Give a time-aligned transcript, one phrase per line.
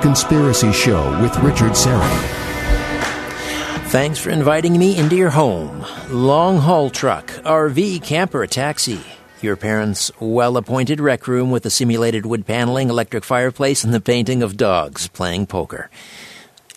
[0.00, 2.48] Conspiracy Show with Richard Syrett.
[3.90, 5.84] Thanks for inviting me into your home.
[6.10, 9.00] Long haul truck, RV, camper, taxi.
[9.40, 14.00] Your parents' well appointed rec room with a simulated wood paneling, electric fireplace, and the
[14.00, 15.90] painting of dogs playing poker.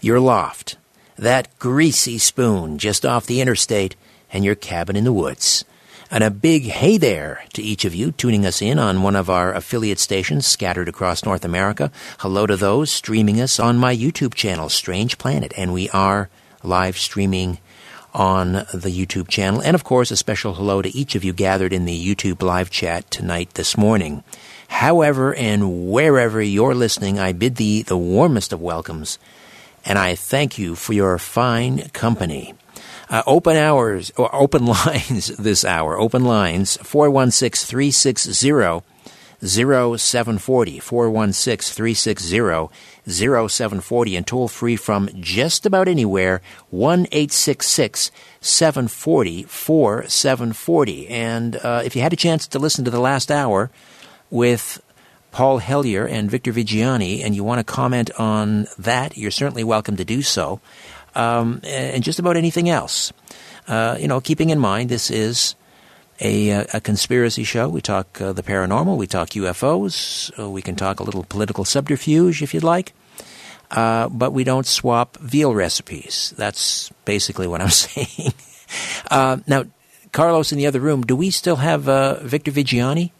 [0.02, 0.78] Your loft,
[1.18, 3.96] that greasy spoon just off the interstate,
[4.32, 5.66] and your cabin in the woods.
[6.14, 9.30] And a big hey there to each of you tuning us in on one of
[9.30, 11.90] our affiliate stations scattered across North America.
[12.20, 15.54] Hello to those streaming us on my YouTube channel, Strange Planet.
[15.56, 16.30] And we are
[16.64, 17.60] live streaming
[18.14, 19.62] on the YouTube channel.
[19.62, 22.70] And of course, a special hello to each of you gathered in the YouTube live
[22.70, 24.26] chat tonight this morning.
[24.68, 29.18] However and wherever you're listening, I bid thee the warmest of welcomes.
[29.86, 32.54] And I thank you for your fine company.
[33.12, 36.00] Uh, open hours or open lines this hour.
[36.00, 38.82] Open lines 416 360
[39.44, 42.70] 0740 416 360
[43.08, 52.02] 0740 and toll free from just about anywhere 1 740 4740 and uh, if you
[52.02, 53.72] had a chance to listen to the last hour
[54.30, 54.80] with
[55.32, 59.98] Paul Hellyer and Victor Viggiani and you want to comment on that you're certainly welcome
[59.98, 60.62] to do so
[61.16, 63.14] um, and just about anything else.
[63.68, 65.56] Uh, you know, keeping in mind this is
[66.20, 67.68] a, a conspiracy show.
[67.68, 71.66] We talk uh, the paranormal, we talk UFOs, uh, we can talk a little political
[71.66, 72.94] subterfuge if you'd like,
[73.72, 76.34] uh, but we don't swap veal recipes.
[76.38, 78.34] That's basically what I'm saying.
[79.10, 79.66] Uh, now,
[80.12, 83.12] Carlos in the other room, do we still have uh, Victor Viggiani?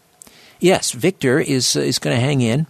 [0.60, 2.66] Yes, Victor is is going to hang in,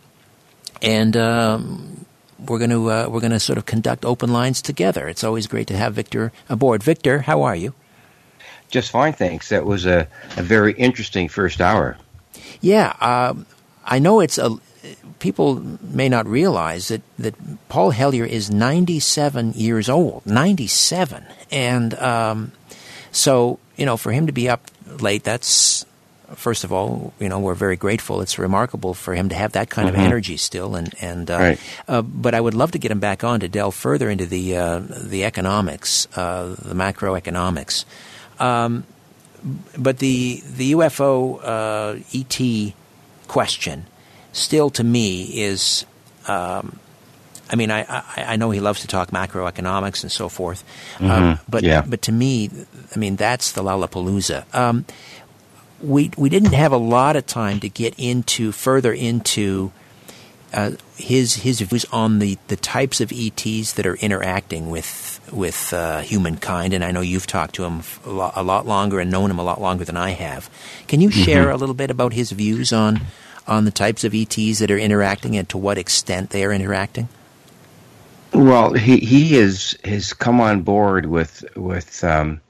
[0.81, 2.07] and um,
[2.47, 5.09] we're going to uh, we're going to sort of conduct open lines together.
[5.09, 6.83] It's always great to have Victor aboard.
[6.83, 7.75] Victor, how are you?
[8.71, 9.51] Just fine, thanks.
[9.51, 11.99] That was a, a very interesting first hour.
[12.61, 13.47] Yeah, um,
[13.85, 14.57] I know it's a.
[15.19, 17.37] People may not realize that, that
[17.69, 20.27] Paul Hellyer is 97 years old.
[20.27, 21.25] 97.
[21.53, 22.51] And um,
[23.13, 24.69] so, you know, for him to be up
[25.01, 25.87] late, that's
[26.35, 28.21] first of all, you know, we're very grateful.
[28.21, 29.99] It's remarkable for him to have that kind mm-hmm.
[29.99, 31.61] of energy still, and and uh, right.
[31.89, 34.57] uh, but I would love to get him back on to delve further into the
[34.57, 37.85] uh, the economics, uh, the macroeconomics.
[38.39, 38.85] Um,
[39.77, 42.75] but the the UFO uh, ET
[43.29, 43.87] question
[44.33, 45.87] still to me is.
[46.29, 46.79] Um,
[47.51, 51.11] I mean, I, I, I, know he loves to talk macroeconomics and so forth, mm-hmm.
[51.11, 51.85] um, but yeah.
[51.87, 52.49] but to me,
[52.95, 54.47] I mean, that's the Lollapalooza.
[55.83, 59.73] We we didn't have a lot of time to get into further into
[60.53, 65.73] uh, his his views on the, the types of ETs that are interacting with with
[65.73, 69.11] uh, humankind, and I know you've talked to him a lot, a lot, longer and
[69.11, 70.51] known him a lot longer than I have.
[70.89, 71.23] Can you mm-hmm.
[71.23, 73.01] share a little bit about his views on
[73.47, 77.09] on the types of ETs that are interacting and to what extent they are interacting?
[78.33, 82.41] Well, he he is has come on board with with um,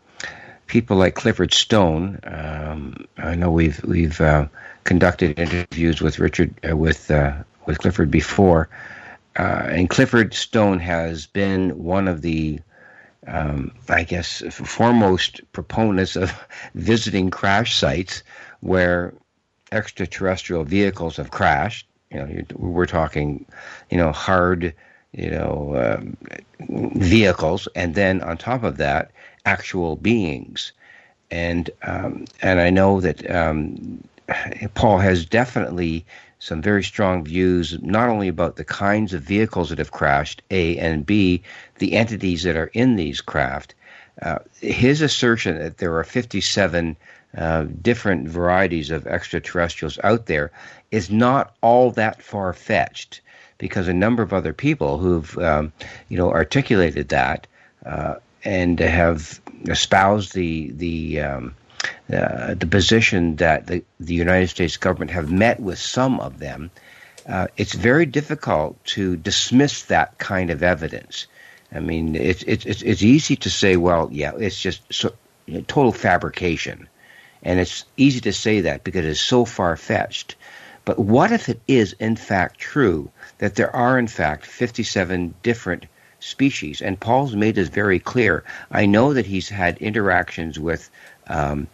[0.72, 2.18] people like Clifford Stone.
[2.24, 4.48] Um, I know we've we've uh,
[4.84, 7.34] conducted interviews with Richard uh, with uh,
[7.66, 8.70] with Clifford before,
[9.38, 12.58] uh, and Clifford Stone has been one of the
[13.26, 16.32] um, I guess foremost proponents of
[16.74, 18.22] visiting crash sites
[18.60, 19.12] where
[19.72, 21.86] extraterrestrial vehicles have crashed.
[22.10, 23.44] You know, we're talking,
[23.90, 24.74] you know, hard,
[25.12, 26.16] you know, um,
[26.96, 29.10] vehicles, and then on top of that,
[29.44, 30.72] actual beings.
[31.30, 34.02] And um, and I know that um,
[34.74, 36.04] Paul has definitely
[36.38, 40.76] some very strong views, not only about the kinds of vehicles that have crashed, A,
[40.76, 41.42] and B,
[41.78, 43.74] the entities that are in these craft.
[44.20, 46.96] Uh, his assertion that there are 57
[47.36, 50.50] uh, different varieties of extraterrestrials out there
[50.90, 53.20] is not all that far fetched
[53.56, 55.72] because a number of other people who've um,
[56.08, 57.46] you know articulated that
[57.86, 61.54] uh, and have espoused the the um,
[62.12, 66.70] uh, the position that the, the United States government have met with some of them,
[67.26, 71.26] uh, it's very difficult to dismiss that kind of evidence.
[71.72, 75.12] I mean, it's it's it's easy to say, well, yeah, it's just so,
[75.46, 76.88] you know, total fabrication,
[77.42, 80.36] and it's easy to say that because it's so far fetched.
[80.84, 85.86] But what if it is in fact true that there are in fact 57 different
[86.22, 86.80] species.
[86.80, 88.44] And Paul's made this very clear.
[88.70, 90.88] I know that he's had interactions with
[91.26, 91.68] um,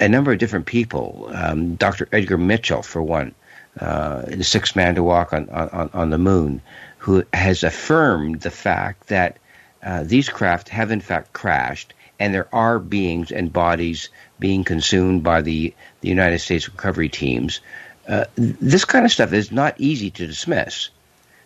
[0.00, 1.30] a, number of different people.
[1.32, 2.08] Um, Dr.
[2.12, 3.34] Edgar Mitchell, for one,
[3.80, 6.62] uh, the sixth man to walk on, on, on the moon,
[6.98, 9.38] who has affirmed the fact that
[9.82, 14.08] uh, these craft have in fact crashed and there are beings and bodies
[14.38, 17.60] being consumed by the, the United States recovery teams.
[18.08, 20.88] uh, this kind of stuff is not easy to dismiss.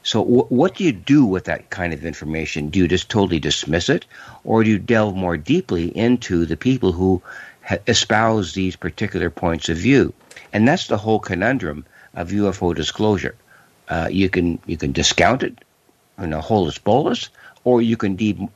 [0.02, 2.70] So, w- what do you do with that kind of information?
[2.70, 4.06] Do you just totally dismiss it,
[4.44, 7.22] or do you delve more deeply into the people who
[7.62, 10.14] ha- espouse these particular points of view?
[10.54, 13.34] And that's the whole conundrum of UFO disclosure.
[13.88, 15.58] Uh, you can you can discount it,
[16.18, 17.28] you know, holus bolus,
[17.64, 18.48] or you can de-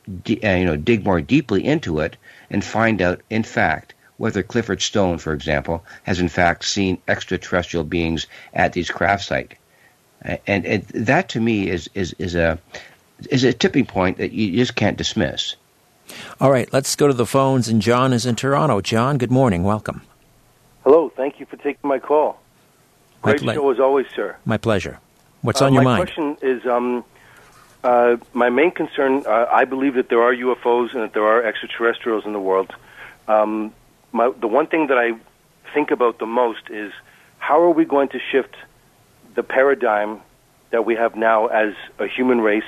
[0.43, 2.17] uh, you know dig more deeply into it
[2.49, 7.83] and find out, in fact, whether Clifford Stone, for example, has in fact seen extraterrestrial
[7.83, 9.53] beings at these craft sites
[10.47, 12.59] and, and that to me is, is, is a
[13.29, 15.55] is a tipping point that you just can't dismiss.
[16.41, 17.69] All right, let's go to the phones.
[17.69, 18.81] And John is in Toronto.
[18.81, 19.63] John, good morning.
[19.63, 20.01] Welcome.
[20.83, 21.09] Hello.
[21.15, 22.39] Thank you for taking my call.
[23.21, 24.35] Great ple- show as always, sir.
[24.45, 24.99] My pleasure.
[25.41, 26.09] What's Uh, on your my mind?
[26.09, 27.03] question is, um,
[27.83, 29.23] uh, my main concern.
[29.25, 32.73] Uh, I believe that there are UFOs and that there are extraterrestrials in the world.
[33.27, 33.73] Um,
[34.11, 35.13] my, the one thing that I
[35.73, 36.91] think about the most is
[37.39, 38.55] how are we going to shift
[39.35, 40.21] the paradigm
[40.71, 42.63] that we have now as a human race.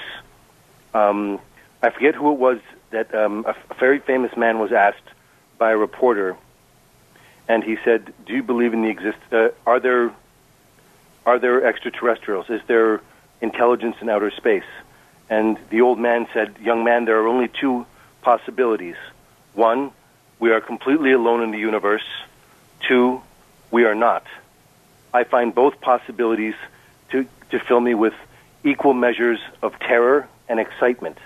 [0.93, 1.39] Um,
[1.81, 2.59] I forget who it was
[2.91, 5.09] that um, a, very famous man was asked
[5.57, 6.37] by a reporter,
[7.47, 9.17] and he said, "Do you believe in the exist?
[9.31, 10.13] Uh, are there
[11.25, 12.49] are there extraterrestrials?
[12.49, 13.01] Is there
[13.41, 14.69] intelligence in outer space?"
[15.29, 17.85] And the old man said, "Young man, there are only two
[18.21, 18.95] possibilities.
[19.53, 19.91] One,
[20.39, 22.07] we are completely alone in the universe.
[22.87, 23.21] Two,
[23.71, 24.23] we are not."
[25.13, 26.55] I find both possibilities
[27.11, 28.13] to, to fill me with
[28.63, 31.17] equal measures of terror and excitement.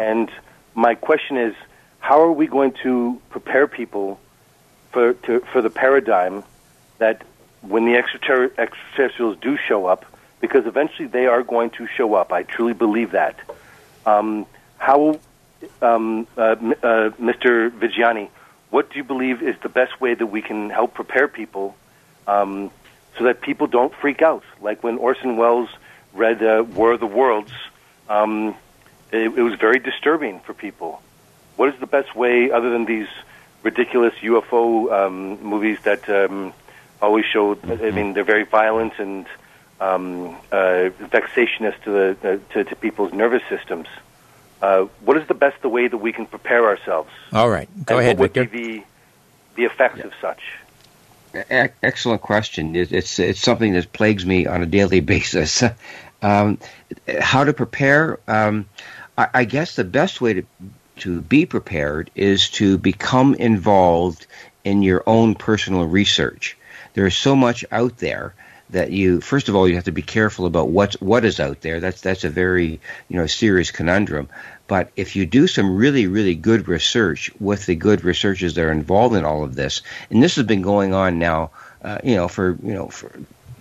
[0.00, 0.30] And
[0.74, 1.54] my question is,
[2.00, 4.18] how are we going to prepare people
[4.92, 6.44] for, to, for the paradigm
[6.98, 7.22] that
[7.62, 10.04] when the extraterri- extraterrestrials do show up,
[10.40, 13.36] because eventually they are going to show up, I truly believe that.
[14.06, 14.46] Um,
[14.78, 15.18] how,
[15.82, 16.54] um, uh, uh,
[17.20, 17.70] Mr.
[17.70, 18.28] Viggiani,
[18.70, 21.74] what do you believe is the best way that we can help prepare people
[22.28, 22.70] um,
[23.16, 24.44] so that people don't freak out.
[24.60, 25.70] Like when Orson Welles
[26.12, 27.52] read uh, War of the Worlds,
[28.08, 28.54] um,
[29.10, 31.02] it, it was very disturbing for people.
[31.56, 33.08] What is the best way, other than these
[33.64, 36.52] ridiculous UFO um, movies that um,
[37.02, 37.58] always show?
[37.64, 39.26] I mean, they're very violent and
[39.80, 43.88] um, uh, vexationist to the uh, to, to people's nervous systems.
[44.60, 47.10] Uh, what is the best the way that we can prepare ourselves?
[47.32, 48.40] All right, go and ahead, what Victor.
[48.42, 48.84] would be the
[49.56, 50.42] the effects of such?
[51.34, 52.76] Excellent question.
[52.76, 55.62] It, it's it's something that plagues me on a daily basis.
[56.22, 56.58] um,
[57.20, 58.18] how to prepare?
[58.26, 58.66] Um,
[59.16, 60.42] I, I guess the best way to
[60.98, 64.26] to be prepared is to become involved
[64.64, 66.56] in your own personal research.
[66.94, 68.34] There's so much out there
[68.70, 71.60] that you first of all you have to be careful about what's what is out
[71.60, 71.80] there.
[71.80, 74.28] That's that's a very you know serious conundrum.
[74.68, 78.72] But if you do some really really good research with the good researchers that are
[78.72, 81.50] involved in all of this, and this has been going on now,
[81.82, 83.10] uh, you know for you know for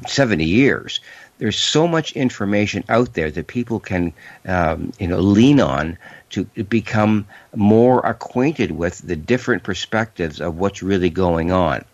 [0.06, 1.00] 70 years.
[1.40, 4.14] There's so much information out there that people can,
[4.46, 5.98] um, you know, lean on
[6.32, 11.86] to become more acquainted with the different perspectives of what's really going on.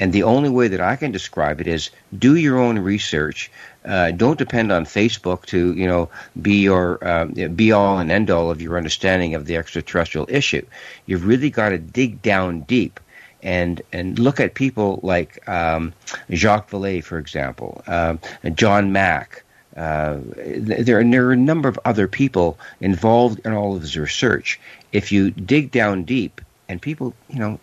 [0.00, 3.50] And the only way that I can describe it is do your own research.
[3.84, 6.08] Uh, don't depend on Facebook to, you know,
[6.40, 10.64] be your uh, be all and end all of your understanding of the extraterrestrial issue.
[11.06, 13.00] You've really got to dig down deep
[13.42, 15.94] and and look at people like um,
[16.30, 18.18] Jacques Vallée, for example, um,
[18.54, 19.44] John Mack.
[19.76, 24.60] Uh, there, there are a number of other people involved in all of this research.
[24.92, 27.58] If you dig down deep, and people, you know,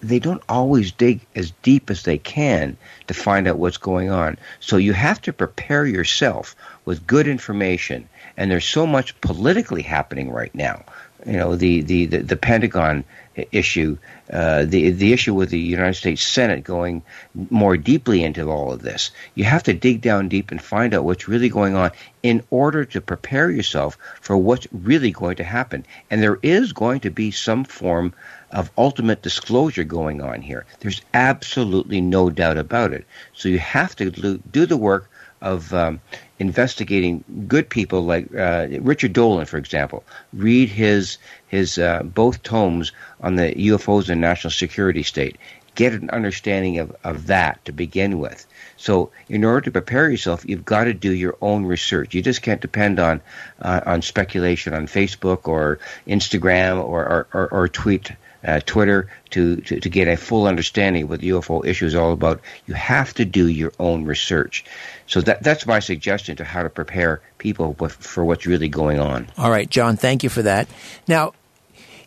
[0.00, 2.76] they don't always dig as deep as they can
[3.06, 4.38] to find out what's going on.
[4.60, 8.08] So you have to prepare yourself with good information.
[8.36, 10.84] And there's so much politically happening right now.
[11.26, 13.04] You know, the, the, the, the Pentagon
[13.52, 13.96] issue,
[14.32, 17.02] uh, the the issue with the United States Senate going
[17.50, 19.10] more deeply into all of this.
[19.34, 22.84] You have to dig down deep and find out what's really going on in order
[22.84, 25.84] to prepare yourself for what's really going to happen.
[26.10, 28.12] And there is going to be some form
[28.50, 30.66] of ultimate disclosure going on here.
[30.80, 33.06] There's absolutely no doubt about it.
[33.32, 35.08] So you have to do the work
[35.40, 36.00] of um,
[36.38, 40.04] investigating good people like uh, Richard Dolan, for example.
[40.32, 41.18] Read his
[41.48, 45.36] his uh, both tomes on the UFOs and national security state.
[45.76, 48.44] Get an understanding of, of that to begin with.
[48.76, 52.14] So, in order to prepare yourself, you've got to do your own research.
[52.14, 53.20] You just can't depend on
[53.62, 58.12] uh, on speculation on Facebook or Instagram or or, or, or tweet
[58.44, 61.94] uh, Twitter to, to, to get a full understanding of what the UFO issue is
[61.94, 62.40] all about.
[62.66, 64.64] You have to do your own research.
[65.06, 68.98] So that that's my suggestion to how to prepare people with, for what's really going
[68.98, 69.28] on.
[69.36, 70.68] All right, John, thank you for that.
[71.08, 71.32] Now,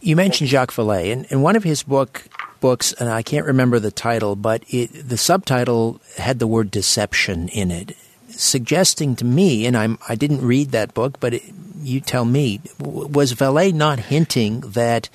[0.01, 2.27] you mentioned Jacques Vallée, and in one of his book
[2.59, 7.49] books, and I can't remember the title, but it, the subtitle had the word deception
[7.49, 7.95] in it,
[8.29, 11.43] suggesting to me, and I'm I didn't read that book, but it,
[11.81, 15.09] you tell me, was Vallée not hinting that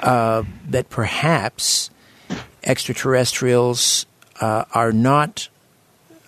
[0.00, 1.90] uh, that perhaps
[2.62, 4.06] extraterrestrials
[4.40, 5.48] uh, are not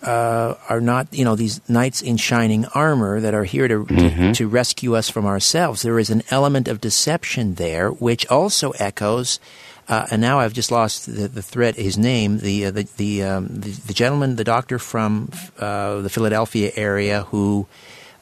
[0.01, 4.31] uh, are not you know these knights in shining armor that are here to, Mm-hmm.
[4.31, 5.81] to to rescue us from ourselves.
[5.81, 9.39] There is an element of deception there, which also echoes.
[9.87, 11.75] Uh, and now I've just lost the, the thread.
[11.75, 15.29] His name, the uh, the the, um, the the gentleman, the doctor from
[15.59, 17.67] uh, the Philadelphia area, who,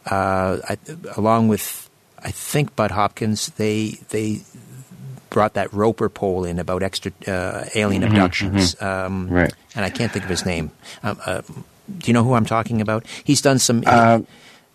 [0.09, 0.77] uh, I,
[1.15, 4.41] along with I think Bud Hopkins, they they
[5.31, 8.79] brought that Roper poll in about extra uh, alien abductions.
[8.79, 9.53] Um, Mm-hmm, Right.
[9.75, 10.69] And I can't think of his name.
[11.01, 11.41] Um, uh,
[11.97, 13.05] do you know who I'm talking about?
[13.23, 13.83] He's done some.
[13.87, 14.27] Um,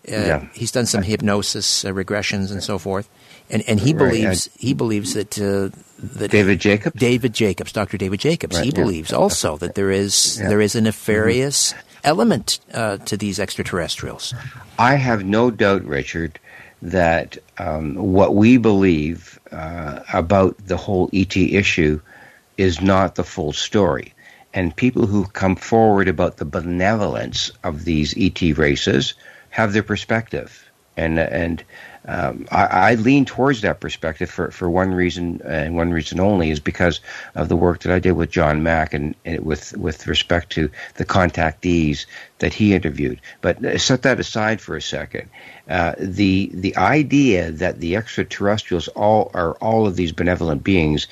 [0.09, 0.49] uh, yeah.
[0.55, 3.09] He's done some hypnosis uh, regressions and so forth,
[3.51, 5.71] and and he Right, believes he believes that uh,
[6.17, 6.99] that David Jacobs?
[6.99, 7.97] David Jacobs, Dr.
[7.99, 8.83] David Jacobs, Right, he yeah.
[8.83, 10.49] believes also that there is Yeah.
[10.49, 14.33] there is a nefarious element uh, to these extraterrestrials.
[14.79, 16.39] I have no doubt, Richard,
[16.83, 22.00] that um, what we believe uh, about the whole ET issue
[22.57, 24.15] is not the full story.
[24.55, 29.15] And people who come forward about the benevolence of these ET races
[29.50, 30.71] have their perspective.
[30.97, 31.62] And, and
[32.07, 36.51] um, I, I lean towards that perspective for, for one reason and one reason only
[36.51, 37.01] is because
[37.35, 40.71] of the work that I did with John Mack and, and with with respect to
[40.95, 42.07] the contactees
[42.39, 43.21] that he interviewed.
[43.41, 45.29] But uh, set that aside for a second.
[45.69, 51.09] Uh, the the idea that the extraterrestrials all are all of these benevolent beings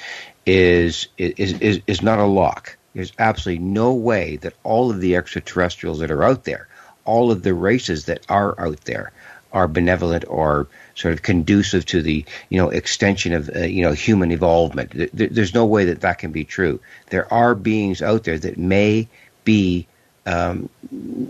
[0.47, 2.77] is is is, is not a lock.
[2.95, 6.69] There's absolutely no way that all of the extraterrestrials that are out there,
[7.05, 9.11] all of the races that are out there,
[9.53, 13.93] are benevolent or sort of conducive to the you know extension of uh, you know
[13.93, 14.93] human evolvement.
[14.93, 16.81] Th- th- there's no way that that can be true.
[17.11, 19.09] There are beings out there that may
[19.45, 19.87] be
[20.27, 20.69] um,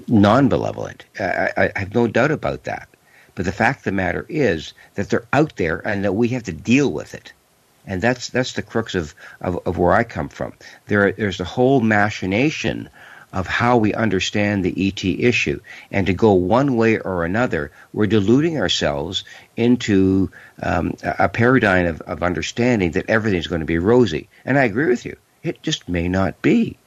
[0.08, 1.04] non-malevolent.
[1.18, 2.88] I, I, I have no doubt about that.
[3.34, 6.44] But the fact of the matter is that they're out there and that we have
[6.44, 7.32] to deal with it.
[7.86, 10.54] And that's that's the crux of, of, of where I come from.
[10.86, 12.88] There there's a whole machination
[13.34, 15.60] of how we understand the ET issue.
[15.90, 19.24] And to go one way or another, we're deluding ourselves
[19.56, 20.30] into
[20.62, 24.28] um, a paradigm of, of understanding that everything's going to be rosy.
[24.44, 25.16] And I agree with you.
[25.42, 26.78] It just may not be.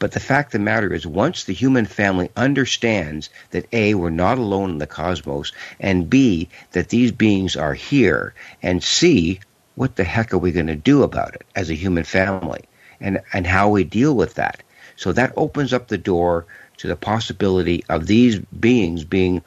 [0.00, 4.10] But the fact of the matter is, once the human family understands that A, we're
[4.10, 9.40] not alone in the cosmos, and B, that these beings are here, and C,
[9.76, 12.64] what the heck are we going to do about it as a human family,
[13.00, 14.62] and, and how we deal with that?
[14.96, 16.46] So that opens up the door
[16.78, 19.42] to the possibility of these beings being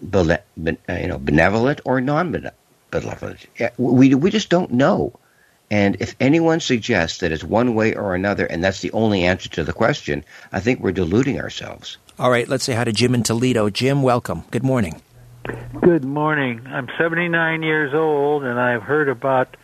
[0.00, 3.46] bele- ben- uh, you know, benevolent or non-benevolent.
[3.78, 5.12] We, we just don't know.
[5.70, 9.48] And if anyone suggests that it's one way or another, and that's the only answer
[9.50, 11.96] to the question, I think we're deluding ourselves.
[12.18, 13.70] All right, let's say hi to Jim in Toledo.
[13.70, 14.44] Jim, welcome.
[14.50, 15.00] Good morning.
[15.80, 16.60] Good morning.
[16.66, 19.56] I'm 79 years old, and I've heard about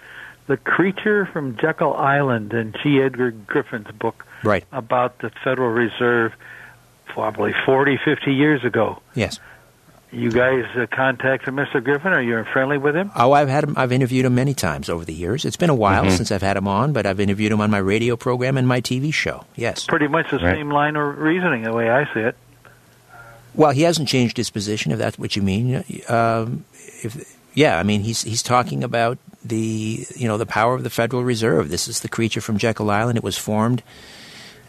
[0.46, 3.02] the creature from Jekyll Island in G.
[3.02, 4.64] Edward Griffin's book Right.
[4.72, 6.32] about the Federal Reserve
[7.06, 9.00] probably 40, 50 years ago.
[9.14, 9.40] Yes.
[10.10, 11.84] You guys uh, contacted Mr.
[11.84, 12.12] Griffin?
[12.14, 13.10] Are you friendly with him?
[13.14, 13.74] Oh, I've had him.
[13.76, 15.44] I've interviewed him many times over the years.
[15.44, 17.76] It's been a while since I've had him on, but I've interviewed him on my
[17.78, 19.44] radio program and my TV show.
[19.54, 19.84] Yes.
[19.84, 20.54] Pretty much the Right.
[20.56, 22.36] same line of reasoning, the way I see it.
[23.54, 25.84] Well, he hasn't changed his position, if that's what you mean.
[26.08, 26.64] Um,
[27.02, 30.90] if yeah, I mean he's he's talking about the you know the power of the
[30.90, 31.68] Federal Reserve.
[31.68, 33.18] This is the creature from Jekyll Island.
[33.18, 33.82] It was formed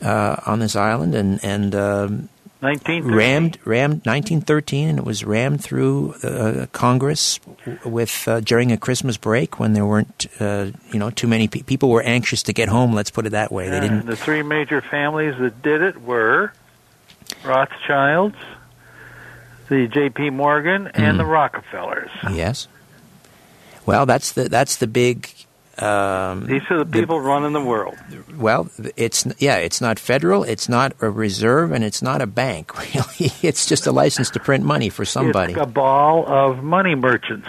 [0.01, 2.29] uh, on this island and and um,
[2.61, 3.15] 1913.
[3.15, 7.39] rammed rammed 1913, and it was rammed through uh, Congress
[7.85, 11.61] with uh, during a Christmas break when there weren't uh, you know too many pe-
[11.61, 12.93] people were anxious to get home.
[12.93, 13.69] Let's put it that way.
[13.69, 14.05] They didn't.
[14.07, 16.51] The three major families that did it were
[17.45, 18.35] Rothschilds,
[19.69, 20.31] the J.P.
[20.31, 22.11] Morgan, and the Rockefellers.
[22.29, 22.67] Yes.
[23.85, 25.29] Well, that's the that's the big.
[25.81, 27.98] Um, These are the people running the world.
[28.38, 32.71] well, it's yeah, it's not federal, it's not a reserve, and it's not a bank.
[32.93, 35.53] Really, it's just a license to print money for somebody.
[35.53, 37.48] It's a ball of money merchants.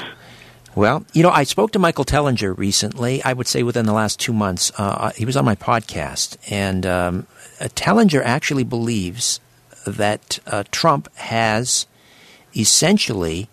[0.76, 3.22] Well, you know, I spoke to Michael Tellinger recently.
[3.24, 4.70] I would say within the last two months.
[4.78, 7.26] Uh, he was on my podcast, and um,
[7.60, 9.40] uh, Tellinger actually believes
[9.86, 11.86] that uh, Trump has
[12.54, 13.48] essentially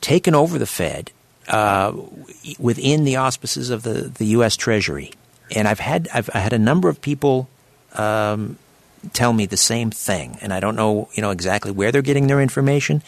[0.00, 1.12] taken over the Fed
[1.48, 1.92] uh,
[2.58, 4.56] within the auspices of the, the U.S.
[4.56, 5.12] Treasury.
[5.54, 7.48] And I've had I've I had a number of people
[7.94, 8.58] um,
[9.14, 12.26] tell me the same thing, and I don't know you know exactly where they're getting
[12.26, 13.02] their information,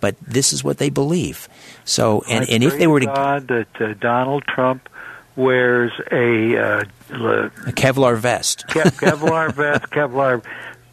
[0.00, 1.48] but this is what they believe.
[1.84, 4.88] So, and, I and if they were to God that uh, Donald Trump
[5.36, 10.42] wears a, uh, a Kevlar vest, Kevlar vest, Kevlar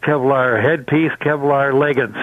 [0.02, 2.16] Kevlar headpiece, Kevlar leggings.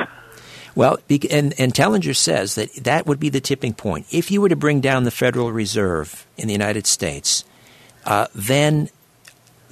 [0.76, 4.06] Well, and, and Tellinger says that that would be the tipping point.
[4.12, 7.44] If you were to bring down the Federal Reserve in the United States,
[8.06, 8.90] uh, then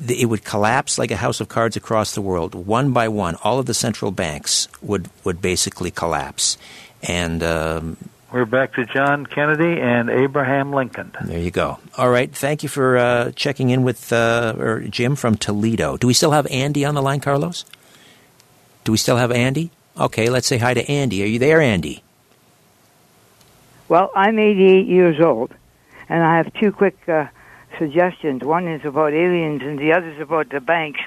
[0.07, 2.55] it would collapse like a house of cards across the world.
[2.55, 6.57] One by one, all of the central banks would, would basically collapse.
[7.01, 7.97] And um,
[8.31, 11.11] we're back to John Kennedy and Abraham Lincoln.
[11.23, 11.79] There you go.
[11.97, 12.31] All right.
[12.33, 15.97] Thank you for uh, checking in with uh, or Jim from Toledo.
[15.97, 17.65] Do we still have Andy on the line, Carlos?
[18.83, 19.71] Do we still have Andy?
[19.99, 21.21] Okay, let's say hi to Andy.
[21.23, 22.03] Are you there, Andy?
[23.89, 25.51] Well, I'm 88 years old,
[26.07, 27.27] and I have two quick uh,
[27.77, 28.41] suggestions.
[28.41, 31.01] One is about aliens, and the other is about the banks.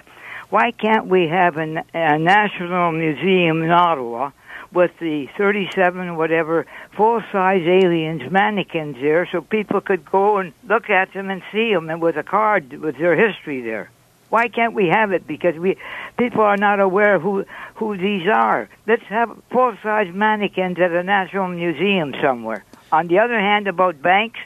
[0.51, 4.33] Why can't we have a, a national museum in Ottawa
[4.75, 10.91] with the 37 whatever full size aliens mannequins there, so people could go and look
[10.91, 13.91] at them and see them, and with a card with their history there?
[14.33, 15.27] Why can't we have it?
[15.27, 15.77] Because we
[16.17, 18.67] people are not aware who who these are.
[18.87, 22.65] Let's have full size mannequins at a national museum somewhere.
[22.91, 24.41] On the other hand, about banks,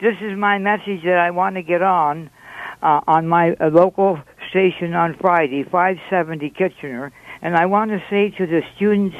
[0.00, 2.30] this is my message that I want to get on
[2.80, 7.12] uh, on my uh, local station on Friday, 570 Kitchener,
[7.42, 9.18] and I want to say to the students,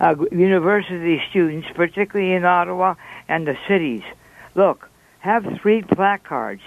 [0.00, 2.94] uh, university students, particularly in Ottawa
[3.28, 4.04] and the cities,
[4.54, 4.88] look,
[5.18, 6.62] have three placards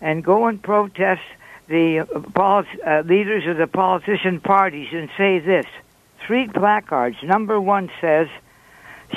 [0.00, 1.20] and go and protest
[1.68, 2.40] the uh,
[2.86, 5.66] uh, leaders of the politician parties and say this.
[6.26, 7.16] Three placards.
[7.22, 8.28] Number one says,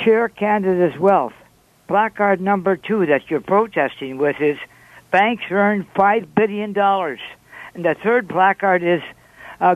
[0.02, 1.34] share Canada's wealth.
[1.88, 4.56] Placard number two that you're protesting with is,
[5.10, 6.76] banks earn $5 billion.
[6.78, 9.02] And the third placard is,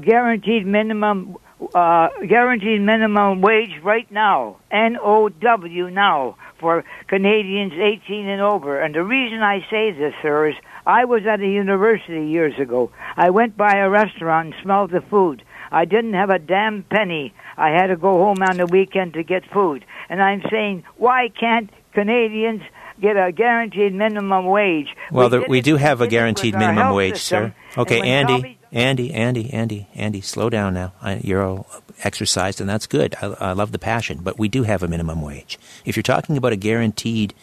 [0.03, 1.37] guaranteed minimum
[1.75, 8.81] uh, guaranteed minimum wage right now, N-O-W now, for Canadians 18 and over.
[8.81, 10.55] And the reason I say this, sir, is
[10.87, 12.91] I was at a university years ago.
[13.17, 15.43] I went by a restaurant and smelled the food.
[15.71, 17.35] I didn't have a damn penny.
[17.57, 19.85] I had to go home on the weekend to get food.
[20.09, 22.63] And I'm saying, why can't Canadians
[23.01, 24.89] get a guaranteed minimum wage?
[25.11, 27.55] Well, we, we do have a guaranteed minimum wage, system.
[27.75, 27.81] sir.
[27.81, 30.93] Okay, Andy, Andy, Andy, Andy, Andy, slow down now.
[31.01, 31.67] I, you're all
[32.03, 33.15] exercised, and that's good.
[33.21, 35.59] I, I love the passion, but we do have a minimum wage.
[35.85, 37.35] If you're talking about a guaranteed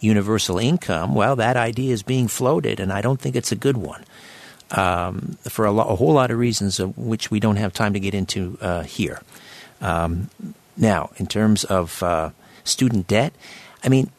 [0.00, 3.76] universal income, well, that idea is being floated, and I don't think it's a good
[3.76, 4.04] one.
[4.72, 7.92] Um, for a, lo- a, whole lot of reasons, of which we don't have time
[7.92, 9.22] to get into uh, here.
[9.80, 10.28] Um,
[10.76, 12.30] now, in terms of uh,
[12.64, 13.32] student debt,
[13.84, 14.10] I mean,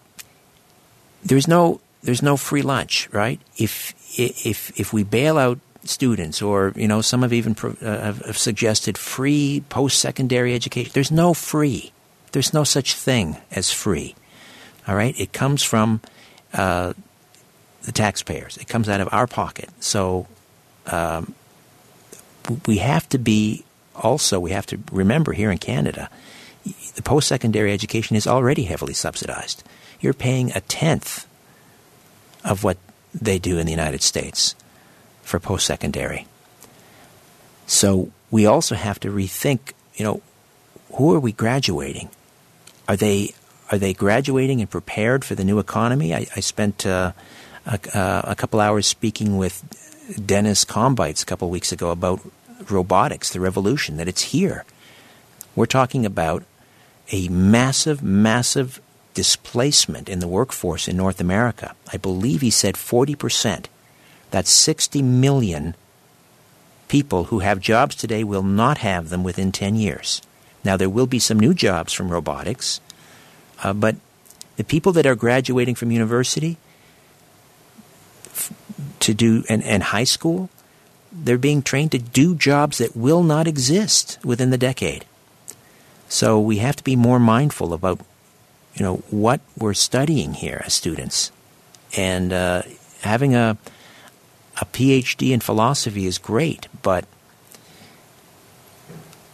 [1.23, 3.41] there's no there's no free lunch, right?
[3.57, 8.13] If if if we bail out students, or you know, some have even pro- uh,
[8.13, 10.91] have suggested free post secondary education.
[10.93, 11.91] There's no free.
[12.31, 14.15] There's no such thing as free.
[14.87, 16.01] All right, it comes from
[16.53, 16.93] uh,
[17.83, 18.57] the taxpayers.
[18.57, 19.69] It comes out of our pocket.
[19.79, 20.27] So
[20.85, 21.33] um,
[22.65, 23.63] we have to be
[23.95, 26.09] also we have to remember here in Canada,
[26.95, 29.63] the post secondary education is already heavily subsidized.
[29.99, 31.25] You're paying a tenth
[32.43, 32.77] of what
[33.13, 34.55] they do in the United States
[35.27, 36.25] for post secondary.
[37.67, 39.73] So we also have to rethink.
[39.95, 40.21] You know,
[40.93, 42.09] who are we graduating?
[42.87, 43.33] Are they
[43.69, 46.15] are they graduating and prepared for the new economy?
[46.15, 47.11] I, I spent uh,
[47.65, 49.61] a, uh, a, couple hours speaking with
[50.25, 52.21] Dennis Combites a couple weeks ago about
[52.69, 54.63] robotics, the revolution, that it's here.
[55.53, 56.45] We're talking about
[57.11, 58.79] a massive, massive
[59.13, 61.75] displacement in the workforce in North America.
[61.91, 63.65] I believe he said 40%.
[64.31, 65.75] That's 60 million
[66.87, 70.21] people who have jobs today will not have them within 10 years.
[70.63, 72.81] Now, there will be some new jobs from robotics,
[73.63, 73.95] uh, but
[74.57, 76.57] the people that are graduating from university
[78.25, 78.53] f-
[78.99, 80.49] to do and, and high school,
[81.11, 85.05] they're being trained to do jobs that will not exist within the decade.
[86.09, 87.99] So we have to be more mindful about,
[88.75, 91.31] you know, what we're studying here as students,
[91.95, 92.63] and uh,
[93.01, 93.57] having a
[94.59, 97.05] a PhD in philosophy is great, but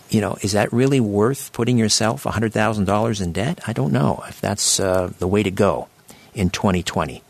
[0.10, 3.60] you know, is that really worth putting yourself $100,000 in debt?
[3.66, 5.88] I don't know if that's uh, the way to go
[6.36, 7.24] in 2020.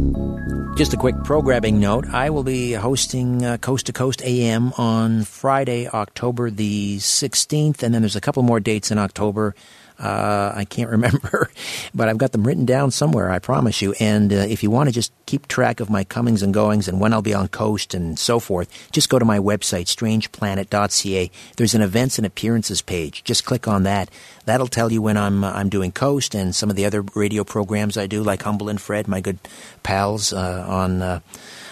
[0.77, 2.09] Just a quick programming note.
[2.09, 7.95] I will be hosting uh, Coast to Coast AM on Friday, October the 16th, and
[7.95, 9.55] then there's a couple more dates in October.
[10.03, 11.51] Uh, I can't remember,
[11.95, 13.95] but I've got them written down somewhere, I promise you.
[14.01, 17.01] And uh, if you want to just keep track of my comings and goings and
[17.01, 21.31] when I'll be on coast and so forth, just go to my website, strangeplanet.ca.
[21.57, 23.23] There's an events and appearances page.
[23.25, 24.11] Just click on that.
[24.45, 27.45] That'll tell you when I'm uh, I'm doing coast and some of the other radio
[27.45, 29.39] programs I do, like Humble and Fred, my good
[29.85, 31.21] pals uh, on uh,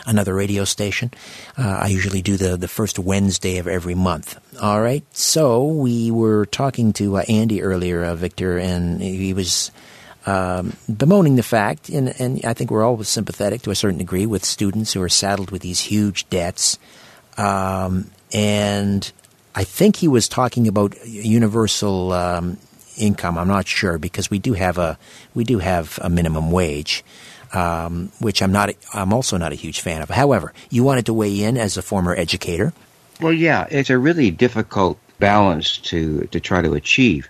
[0.07, 1.11] another radio station.
[1.57, 4.39] Uh, I usually do the, the first Wednesday of every month.
[4.61, 5.05] All right.
[5.17, 9.71] So we were talking to uh, Andy earlier, uh, Victor, and he was
[10.27, 14.27] um, bemoaning the fact, and, and I think we're all sympathetic to a certain degree
[14.27, 16.79] with students who are saddled with these huge debts.
[17.39, 19.11] Um, and
[19.55, 22.59] I think he was talking about universal um,
[22.99, 23.39] income.
[23.39, 24.99] I'm not sure because we do have a
[25.35, 27.05] we do have a minimum wage
[27.53, 28.71] um, which I'm not.
[28.95, 30.09] I'm also not a huge fan of.
[30.09, 32.73] However, you wanted to weigh in as a former educator.
[33.21, 37.29] Well, yeah, it's a really difficult balance to to try to achieve.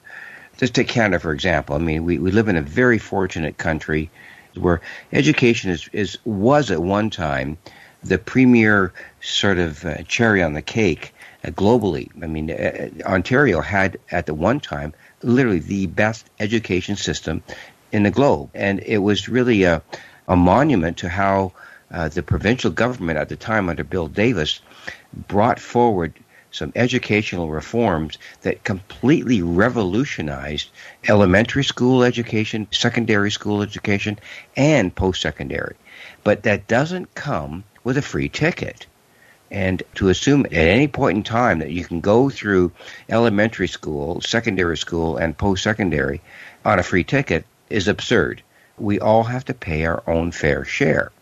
[0.58, 1.74] Just take Canada for example.
[1.74, 4.10] I mean, we, we live in a very fortunate country
[4.54, 4.80] where
[5.12, 7.56] education is, is was at one time
[8.02, 12.10] the premier sort of uh, cherry on the cake uh, globally.
[12.22, 17.42] I mean, uh, Ontario had at the one time literally the best education system
[17.92, 19.82] in the globe, and it was really a
[20.30, 21.52] a monument to how
[21.90, 24.60] uh, the provincial government at the time under Bill Davis
[25.26, 26.14] brought forward
[26.52, 30.70] some educational reforms that completely revolutionized
[31.08, 34.20] elementary school education, secondary school education,
[34.56, 35.74] and post secondary.
[36.22, 38.86] But that doesn't come with a free ticket.
[39.50, 42.70] And to assume at any point in time that you can go through
[43.08, 46.20] elementary school, secondary school, and post secondary
[46.64, 48.42] on a free ticket is absurd
[48.80, 51.12] we all have to pay our own fair share.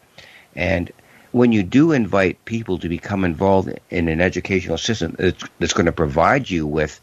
[0.55, 0.90] And
[1.33, 5.92] when you do invite people to become involved in an educational system that's, going to
[5.92, 7.01] provide you with,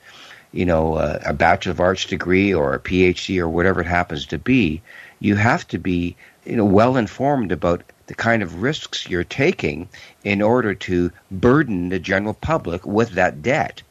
[0.52, 4.26] you know, a, a Bachelor of Arts degree or a PhD or whatever it happens
[4.28, 4.82] to be,
[5.20, 6.16] you have to be,
[6.46, 9.90] you know, well informed about the kind of risks you're taking
[10.24, 13.82] in order to burden the general public with that debt.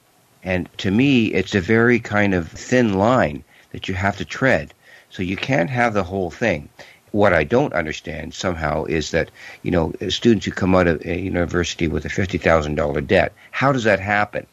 [0.43, 4.75] And to me, it's a very kind of thin line that you have to tread
[5.15, 6.69] so you can't have the whole thing.
[7.13, 9.31] What I don't understand somehow is that,
[9.63, 13.85] you know, students who come out of a university with a $50,000 debt, how does
[13.85, 14.45] that happen?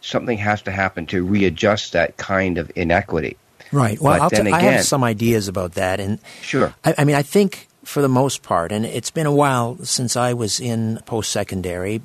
[0.00, 3.36] Something has to happen to readjust that kind of inequity.
[3.70, 4.00] Right.
[4.00, 6.00] Well, t- again, I have some ideas about that.
[6.00, 6.74] And sure.
[6.84, 10.16] I, I mean, I think for the most part, and it's been a while since
[10.16, 12.02] I was in post secondary,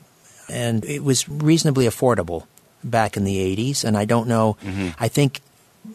[0.47, 2.45] and it was reasonably affordable
[2.83, 3.83] back in the 80s.
[3.83, 4.89] And I don't know, mm-hmm.
[4.99, 5.41] I think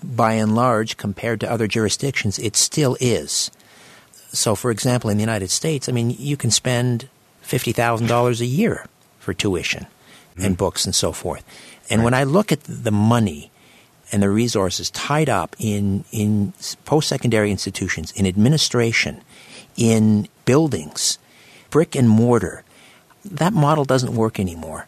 [0.02, 3.50] by and large, compared to other jurisdictions, it still is.
[4.33, 7.09] So, for example, in the United States, I mean, you can spend
[7.44, 8.87] $50,000 a year
[9.18, 10.44] for tuition mm-hmm.
[10.44, 11.44] and books and so forth.
[11.88, 12.04] And right.
[12.04, 13.50] when I look at the money
[14.11, 16.52] and the resources tied up in, in
[16.85, 19.22] post secondary institutions, in administration,
[19.76, 21.18] in buildings,
[21.70, 22.64] brick and mortar,
[23.24, 24.87] that model doesn't work anymore.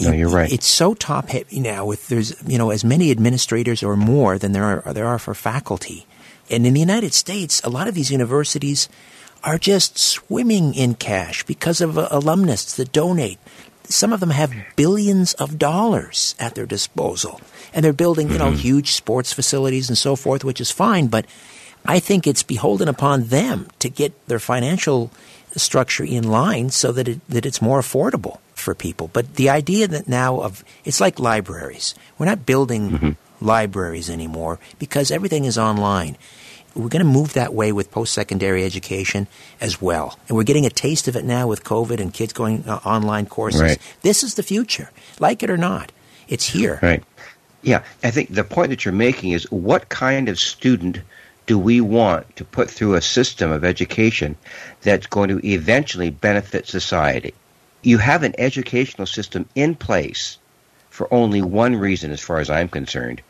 [0.00, 0.52] No, you're right.
[0.52, 1.84] It's so top heavy now.
[1.84, 5.34] With there's you know as many administrators or more than there are there are for
[5.34, 6.06] faculty,
[6.48, 8.88] and in the United States, a lot of these universities
[9.42, 13.38] are just swimming in cash because of uh, alumnus that donate.
[13.84, 17.40] Some of them have billions of dollars at their disposal,
[17.72, 18.56] and they're building you know mm-hmm.
[18.56, 21.08] huge sports facilities and so forth, which is fine.
[21.08, 21.26] But
[21.84, 25.10] I think it's beholden upon them to get their financial
[25.56, 29.08] structure in line so that it, that it's more affordable for people.
[29.12, 31.94] But the idea that now of it's like libraries.
[32.18, 33.10] We're not building mm-hmm.
[33.40, 36.16] libraries anymore because everything is online.
[36.74, 39.28] We're going to move that way with post secondary education
[39.60, 40.18] as well.
[40.26, 43.26] And we're getting a taste of it now with COVID and kids going uh, online
[43.26, 43.62] courses.
[43.62, 43.78] Right.
[44.02, 45.92] This is the future, like it or not.
[46.26, 46.80] It's here.
[46.82, 47.04] Right.
[47.62, 47.84] Yeah.
[48.02, 51.00] I think the point that you're making is what kind of student
[51.46, 54.36] do we want to put through a system of education
[54.82, 57.34] that's going to eventually benefit society?
[57.84, 60.38] You have an educational system in place
[60.88, 63.20] for only one reason, as far as I'm concerned,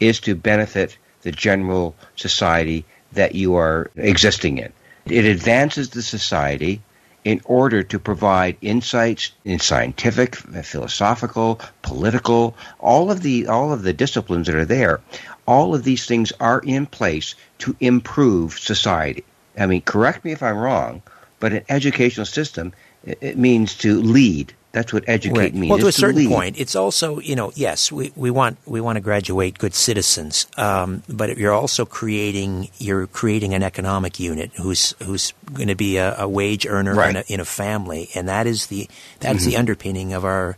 [0.00, 4.70] is to benefit the general society that you are existing in.
[5.06, 6.82] It advances the society
[7.24, 13.94] in order to provide insights in scientific, philosophical, political, all of the all of the
[13.94, 15.00] disciplines that are there.
[15.46, 19.24] All of these things are in place to improve society.
[19.58, 21.00] I mean, correct me if I'm wrong,
[21.40, 25.54] but an educational system it means to lead that's what educate right.
[25.54, 25.68] means.
[25.68, 26.30] Well, to a certain lead.
[26.30, 30.46] point, it's also you know yes we, we want we want to graduate good citizens,
[30.56, 35.98] um, but you're also creating you're creating an economic unit who's who's going to be
[35.98, 37.10] a, a wage earner Right.
[37.10, 38.88] in, a, in a family, and that is the
[39.20, 39.50] that is Mm-hmm.
[39.50, 40.56] the underpinning of our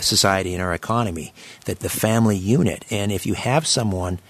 [0.00, 1.34] society and our economy.
[1.66, 4.20] That the family unit, and if you have someone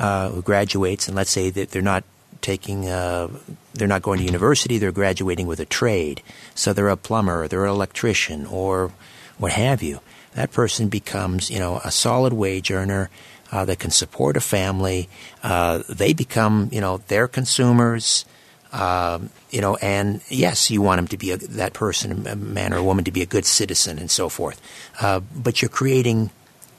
[0.00, 2.02] uh, who graduates, and let's say that they're not
[2.40, 3.28] taking, uh,
[3.74, 6.22] they're not going to university, they're graduating with a trade,
[6.54, 8.92] so they're a plumber, they're an electrician, or
[9.38, 10.00] what have you.
[10.34, 13.10] That person becomes, you know, a solid wage earner
[13.52, 15.08] uh, that can support a family.
[15.42, 18.24] Uh, they become, you know, their consumers.
[18.72, 22.74] Um, you know, and yes, you want them to be a, that person, a man
[22.74, 24.60] or a woman, to be a good citizen and so forth.
[25.00, 26.30] Uh, but you're creating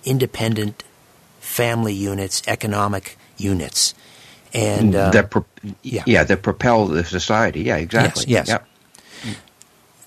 [0.04, 0.84] independent
[1.40, 3.96] family units, economic units,
[4.54, 5.46] and uh, that pro-
[5.82, 6.04] yeah.
[6.06, 6.24] yeah.
[6.24, 7.62] that propel the society.
[7.62, 8.26] Yeah, exactly.
[8.28, 8.48] yes.
[8.48, 8.60] Yeah.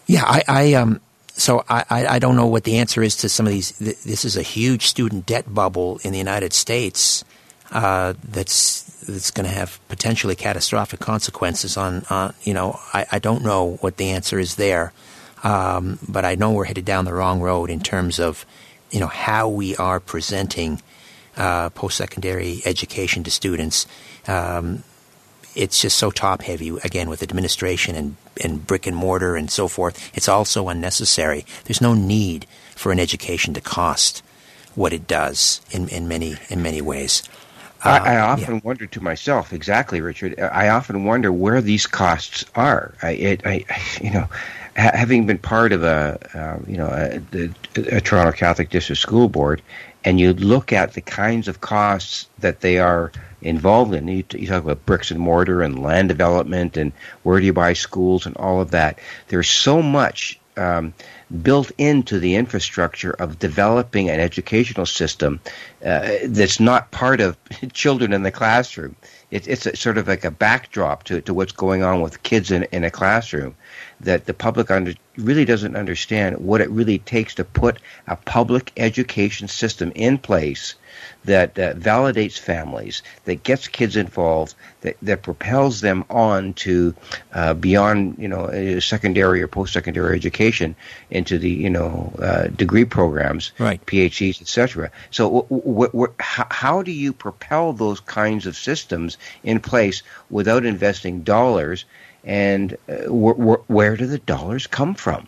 [0.07, 3.29] Yeah, I, I um, so I, I I don't know what the answer is to
[3.29, 3.71] some of these.
[3.79, 7.25] This is a huge student debt bubble in the United States
[7.71, 12.05] uh, that's that's going to have potentially catastrophic consequences on.
[12.11, 14.93] on you know, I, I don't know what the answer is there,
[15.45, 18.45] um, but I know we're headed down the wrong road in terms of
[18.91, 20.83] you know how we are presenting
[21.37, 23.87] uh, post secondary education to students.
[24.27, 24.85] Um,
[25.55, 29.67] it's just so top heavy again with administration and, and brick and mortar and so
[29.69, 30.11] forth.
[30.17, 31.45] It's also unnecessary.
[31.65, 34.23] There's no need for an education to cost
[34.77, 37.25] what it does in, in many in many ways.
[37.83, 38.27] I, Uh, I yeah.
[38.33, 40.39] often wonder to myself, exactly, Richard.
[40.39, 42.95] I often wonder where these costs are.
[43.03, 43.65] I, it, I
[44.01, 44.29] you know,
[44.77, 47.53] ha- having been part of a, uh, you know, a, the,
[47.97, 49.63] a Toronto Catholic District School Board,
[50.05, 54.09] and you look at the kinds of costs that they are involved in.
[54.09, 57.73] You, you talk about bricks and mortar and land development, and where do you buy
[57.73, 58.99] schools and all of that.
[59.29, 60.39] There's so much.
[60.57, 60.93] Um,
[61.43, 65.41] built into the infrastructure of developing an educational system
[65.85, 67.39] uh, that's not part of
[67.73, 68.97] children in the classroom.
[69.31, 72.65] It, it's sort of like a backdrop to, to what's going on with kids in,
[72.73, 73.55] in a classroom
[74.01, 78.73] that the public under, really doesn't understand what it really takes to put a public
[78.77, 80.75] education system in place
[81.25, 86.95] that uh, validates families, that gets kids involved, that, that propels them on to
[87.35, 90.75] uh, beyond you know secondary or post-secondary education
[91.11, 93.85] into the you know uh, degree programs, Right.
[93.87, 94.91] PhDs, etc.
[95.11, 100.03] So, w- w- w- how, how do you propel those kinds of systems in place
[100.31, 101.85] without investing dollars?
[102.25, 105.27] And uh, wh- wh- where do the dollars come from?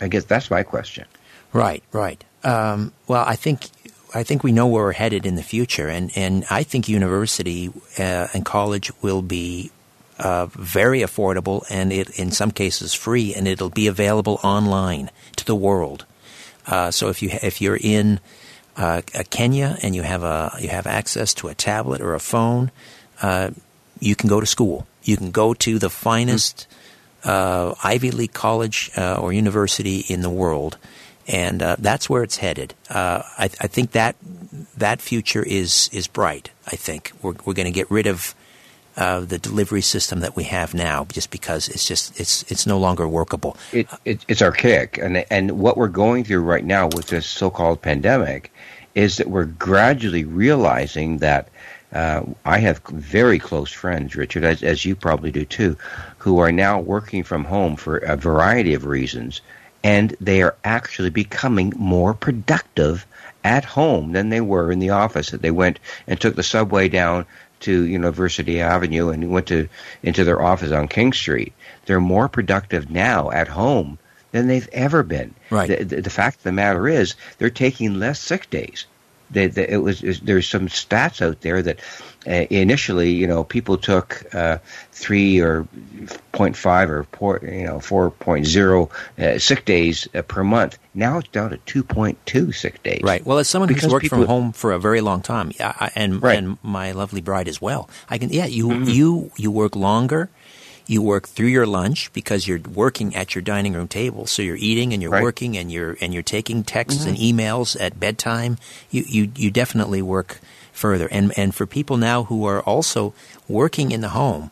[0.00, 1.06] I guess that's my question.
[1.52, 2.24] Right, right.
[2.44, 3.68] Um, well, I think
[4.14, 7.70] I think we know where we're headed in the future, and, and I think university
[7.98, 9.70] uh, and college will be
[10.18, 15.44] uh, very affordable, and it in some cases free, and it'll be available online to
[15.44, 16.04] the world.
[16.66, 18.20] Uh, so if you if you're in
[18.76, 22.70] uh, Kenya and you have a you have access to a tablet or a phone,
[23.22, 23.50] uh,
[23.98, 24.86] you can go to school.
[25.02, 26.68] You can go to the finest
[27.24, 30.76] uh, Ivy League college or university in the world,
[31.32, 32.74] and uh, that's where it's headed.
[32.90, 34.14] Uh, I, I think that
[34.76, 36.50] that future is is bright.
[36.66, 38.34] I think we're we're going to get rid of
[38.96, 42.78] uh, the delivery system that we have now, just because it's just it's it's no
[42.78, 43.56] longer workable.
[43.72, 47.80] it, it, it's archaic, and and what we're going through right now with this so-called
[47.80, 48.52] pandemic
[48.94, 51.48] is that we're gradually realizing that.
[51.94, 55.76] Uh, I have very close friends, Richard, as, as you probably do too,
[56.16, 59.42] who are now working from home for a variety of reasons,
[59.82, 63.06] and they are actually becoming more productive
[63.44, 65.30] at home than they were in the office.
[65.30, 67.26] That they went and took the subway down
[67.60, 69.68] to University Avenue and went to
[70.02, 71.52] into their office on King Street.
[71.86, 73.98] They're more productive now at home
[74.32, 75.34] than they've ever been.
[75.50, 75.68] Right.
[75.68, 78.86] The, the, the fact of the matter is, they're taking less sick days.
[79.32, 81.80] They, they, it was there's some stats out there that
[82.26, 84.58] uh, initially, you know, people took uh,
[84.92, 85.66] three or
[86.32, 90.78] 0.5 or four, you know 4.0 uh, sick days uh, per month.
[90.94, 93.00] Now it's down to 2.2 sick days.
[93.02, 93.24] Right.
[93.24, 95.92] Well, as someone who's Because worked from home for a very long time, I, I-
[95.96, 96.38] and Right.
[96.38, 98.28] and my lovely bride as well, I can.
[98.30, 100.28] Yeah, you you you work longer.
[100.92, 104.60] You work through your lunch because you're working at your dining room table, so you're
[104.70, 105.22] eating and you're Right.
[105.28, 107.38] working and you're and you're taking texts and Mm-hmm.
[107.38, 108.58] emails at bedtime.
[108.90, 110.30] You you you definitely work
[110.72, 111.08] further.
[111.16, 113.14] And and for people now who are also
[113.48, 114.50] working in the home,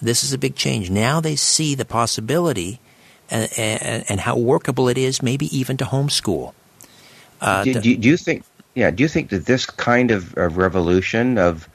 [0.00, 0.90] this is a big change.
[0.90, 2.78] Now they see the possibility
[3.30, 6.52] and, and, and how workable it is, maybe even to homeschool.
[7.40, 8.44] Uh, do, the- do, do you think?
[8.74, 8.90] Yeah.
[8.90, 11.68] Do you think that this kind of, of revolution of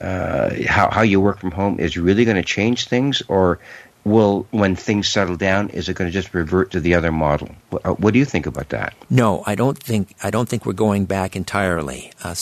[0.00, 3.58] uh, how how you work from home is really going to change things, or
[4.04, 7.50] will when things settle down, is it going to just revert to the other model?
[7.70, 8.94] What, uh, what do you think about that?
[9.10, 12.12] No, I don't think I don't think we're going back entirely.
[12.24, 12.34] Uh, uh,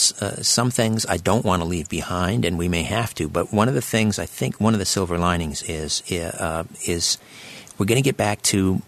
[0.42, 3.28] some things I don't want to leave behind, and we may have to.
[3.28, 7.18] But one of the things I think one of the silver linings is uh, is
[7.76, 8.82] we're going to get back to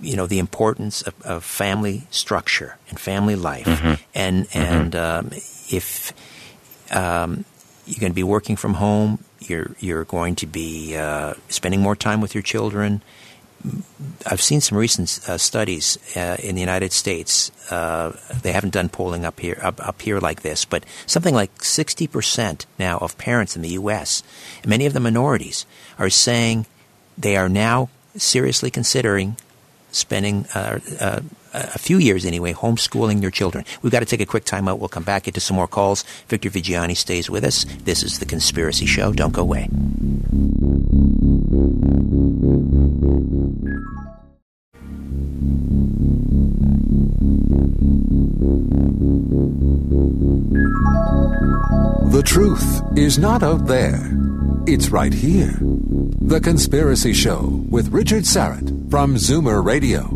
[0.00, 3.66] you know the importance of, of family structure and family life,
[4.14, 5.30] and and um,
[5.70, 6.12] if
[6.90, 7.44] um,
[7.86, 11.96] you're going to be working from home, you're you're going to be uh, spending more
[11.96, 13.02] time with your children.
[14.24, 17.52] I've seen some recent uh, studies uh, in the United States.
[17.70, 21.62] Uh, they haven't done polling up here up, up here like this, but something like
[21.62, 24.22] sixty percent now of parents in the U.S.
[24.64, 25.66] many of the minorities
[25.98, 26.66] are saying
[27.18, 29.36] they are now seriously considering
[29.92, 31.20] spending uh, uh,
[31.52, 33.64] a few years anyway homeschooling your children.
[33.82, 34.78] We've got to take a quick time out.
[34.78, 36.04] We'll come back into some more calls.
[36.28, 37.64] Victor Viggiani stays with us.
[37.84, 39.12] This is the Conspiracy Show.
[39.12, 39.68] Don't go away.
[52.10, 54.10] The truth is not out there.
[54.66, 55.58] It's right here.
[55.60, 60.08] The Conspiracy Show with Richard Syrett from Zoomer Radio.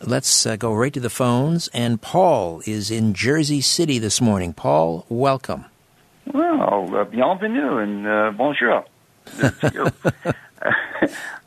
[0.00, 1.68] let's uh, go right to the phones.
[1.68, 4.52] And Paul is in Jersey City this morning.
[4.52, 5.66] Paul, welcome.
[6.32, 8.84] Well, uh, bienvenue and uh, bonjour.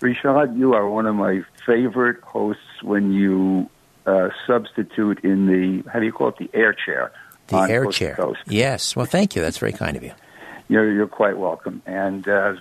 [0.02, 3.70] Richard, you are one of my favorite hosts when you
[4.06, 7.12] uh, substitute in the, how do you call it, the air chair.
[7.48, 8.16] The air Coast chair.
[8.16, 8.40] Coast.
[8.48, 8.96] Yes.
[8.96, 9.42] Well, thank you.
[9.42, 10.14] That's very kind of you.
[10.70, 11.82] You're, you're quite welcome.
[11.86, 12.56] And uh,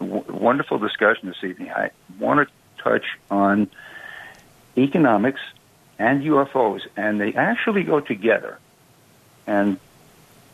[0.00, 1.70] w- wonderful discussion this evening.
[1.70, 3.70] I want to touch on
[4.76, 5.40] economics
[5.98, 8.58] and UFOs, and they actually go together.
[9.46, 9.78] And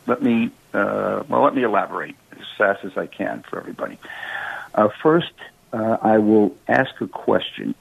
[0.07, 3.99] let me, uh, well, let me elaborate as fast as I can for everybody.
[4.75, 5.33] Uh, first,
[5.73, 7.75] uh, I will ask a question.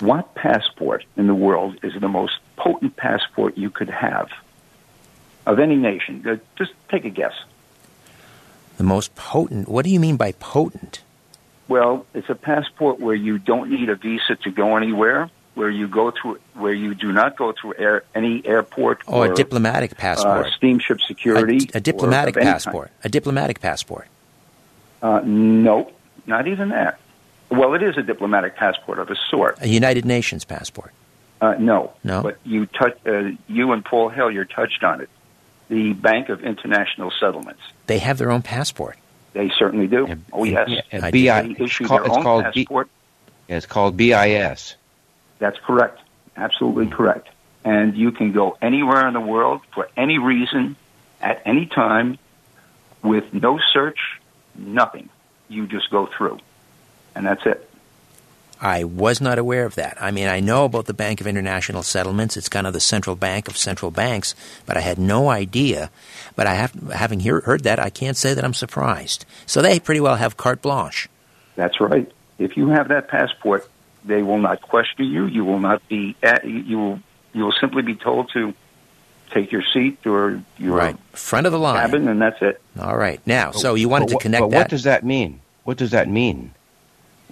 [0.00, 4.30] What passport in the world is the most potent passport you could have
[5.44, 6.40] of any nation?
[6.56, 7.34] Just take a guess.
[8.76, 9.68] The most potent.
[9.68, 11.02] What do you mean by potent?
[11.68, 15.86] Well, it's a passport where you don't need a visa to go anywhere, where you
[15.86, 19.92] go through, where you do not go through air, any airport Oh, or a diplomatic
[19.92, 20.46] uh, passport.
[20.56, 21.68] steamship security.
[21.74, 22.90] a, a diplomatic or passport.
[23.04, 24.06] A diplomatic passport.
[25.02, 25.92] Uh, no,
[26.26, 26.98] not even that.
[27.50, 29.58] Well, it is a diplomatic passport of a sort.
[29.60, 30.92] A United Nations passport.
[31.40, 32.22] Uh, no, No?
[32.22, 35.08] But you touch, uh, you and Paul Hellyer touched on it.
[35.68, 37.60] The Bank of International Settlements.
[37.86, 38.96] They have their own passport.
[39.38, 40.06] They certainly do.
[40.08, 43.56] Yeah, oh yes, yeah, I BI they it's issue called, it's own called B- yeah,
[43.56, 44.74] it's called BIS.
[45.38, 46.00] That's correct.
[46.36, 46.92] Absolutely Hmm.
[46.94, 47.28] correct.
[47.64, 50.74] And you can go anywhere in the world for any reason,
[51.22, 52.18] at any time,
[53.04, 54.20] with no search,
[54.56, 55.08] nothing.
[55.48, 56.40] You just go through.
[57.14, 57.67] And that's it.
[58.60, 59.96] I was not aware of that.
[60.00, 62.36] I mean, I know about the Bank of International Settlements.
[62.36, 64.34] It's kind of the central bank of central banks,
[64.66, 65.90] but I had no idea.
[66.34, 69.24] But I have, having hear, heard that, I can't say that I'm surprised.
[69.46, 71.08] So they pretty well have carte blanche.
[71.54, 72.10] That's right.
[72.38, 73.68] If you have that passport,
[74.04, 75.26] they will not question you.
[75.26, 77.00] You will not be at, you will
[77.34, 78.54] you will simply be told to
[79.30, 81.76] take your seat or your Right, front of the line.
[81.76, 82.60] cabin, and that's it.
[82.80, 83.20] All right.
[83.26, 84.56] Now, so you wanted But to connect but that.
[84.56, 85.40] what does that mean?
[85.64, 86.54] What does that mean?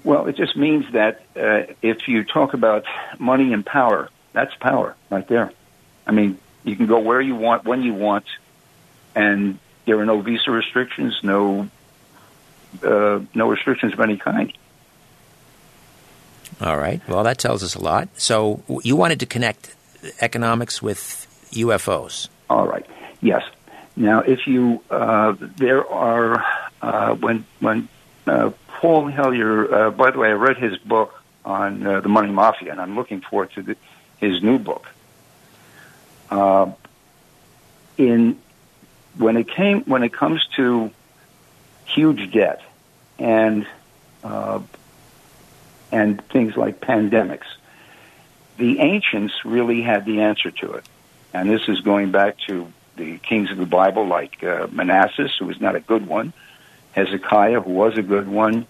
[0.06, 2.84] Well, it just means that uh, if you talk about
[3.18, 5.50] money and power, that's power right there.
[6.06, 8.24] I mean, you can go where you want, when you want,
[9.16, 11.68] and there are no visa restrictions, no
[12.84, 14.56] uh, no restrictions of any kind.
[16.60, 17.00] All right.
[17.08, 18.08] Well, that tells us a lot.
[18.16, 19.74] So you wanted to connect
[20.20, 22.28] economics with UFOs.
[22.48, 22.86] All right.
[23.20, 23.42] Yes.
[23.96, 26.46] Now, if you uh, there are
[26.80, 27.88] uh, when when
[28.28, 28.50] uh,
[28.86, 32.70] Paul Hellyer, uh, by the way, I read his book on uh, the Money Mafia,
[32.70, 33.76] and I'm looking forward to the,
[34.18, 34.86] his new book.
[36.30, 36.70] Uh,
[37.98, 38.38] in
[39.18, 40.92] when it came when it comes to
[41.84, 42.62] huge debt
[43.18, 43.66] and
[44.22, 44.60] uh,
[45.90, 47.48] and things like pandemics,
[48.56, 50.84] the ancients really had the answer to it,
[51.34, 55.46] and this is going back to the kings of the Bible, like uh, Manasseh, who
[55.46, 56.32] was not a good one,
[56.92, 58.68] Hezekiah, who was a good one,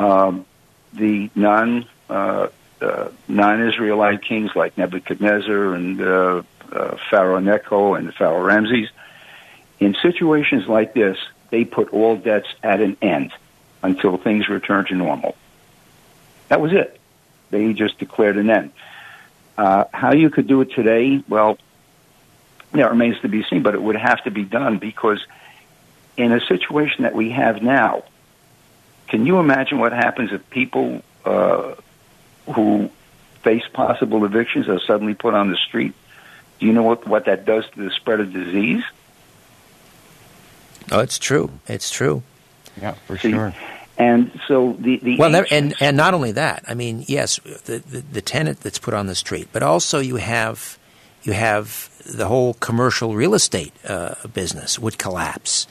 [0.00, 0.46] um,
[0.94, 2.48] the non uh,
[2.80, 6.42] uh, non-Israelite kings like Nebuchadnezzar and uh,
[6.72, 8.88] uh, Pharaoh Necho and Pharaoh Ramses.
[9.78, 11.18] In situations like this,
[11.50, 13.32] they put all debts at an end
[13.82, 15.36] until things return to normal.
[16.48, 16.98] That was it.
[17.50, 18.72] They just declared an end.
[19.56, 21.58] Uh, how you could do it today, well,
[22.72, 25.24] that remains to be seen, but it would have to be done because
[26.16, 28.04] in a situation that we have now,
[29.10, 31.74] can you imagine what happens if people uh,
[32.54, 32.90] who
[33.42, 35.92] face possible evictions are suddenly put on the street?
[36.58, 38.82] Do you know what, what that does to the spread of disease?
[40.90, 41.50] Oh, it's true.
[41.68, 42.22] It's true.
[42.80, 43.54] Yeah, for See, sure.
[43.98, 46.64] And so the, the Well, never, ancients- and and not only that.
[46.66, 50.16] I mean, yes, the, the the tenant that's put on the street, but also you
[50.16, 50.78] have
[51.22, 55.66] you have the whole commercial real estate uh, business would collapse.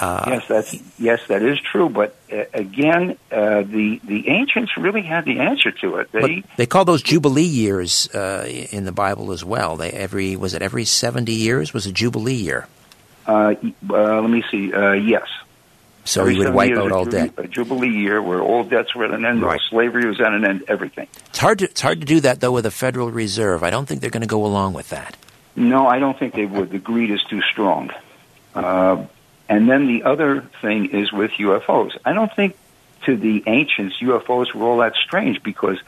[0.00, 1.88] Uh, yes, that's yes, that is true.
[1.88, 6.10] But uh, again, uh, the the ancients really had the answer to it.
[6.12, 9.76] They they call those jubilee years uh, in the Bible as well.
[9.76, 12.66] They every was it every seventy years was a jubilee year.
[13.26, 13.54] uh,
[13.90, 14.72] uh, let me see.
[14.72, 15.28] Uh, yes,
[16.04, 17.34] So Every he would wipe out all debt.
[17.36, 19.60] A jubilee year where all debts were at an end, Right.
[19.70, 21.06] slavery was at an end, everything.
[21.28, 23.62] It's hard to it's hard to do that though with the Federal Reserve.
[23.62, 25.16] I don't think they're going to go along with that.
[25.54, 26.70] No, I don't think they would.
[26.70, 27.90] The greed is too strong.
[28.54, 29.04] Uh,
[29.52, 31.94] and then the other thing is with UFOs.
[32.06, 32.56] I don't think
[33.04, 35.78] to the ancients UFOs were all that strange because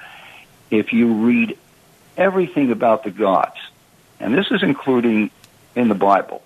[0.71, 1.57] if you read
[2.15, 3.57] everything about the gods,
[4.21, 5.31] and this is including
[5.75, 6.43] in the Bible,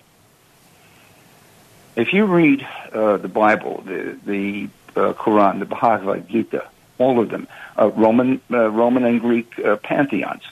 [1.97, 7.29] if you read uh, the Bible, the the uh, Quran, the Bhagavad Gita, all of
[7.29, 10.43] them, uh, Roman uh, Roman and Greek uh, pantheons,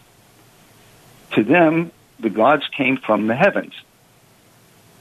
[1.31, 3.73] to them the gods came from the heavens.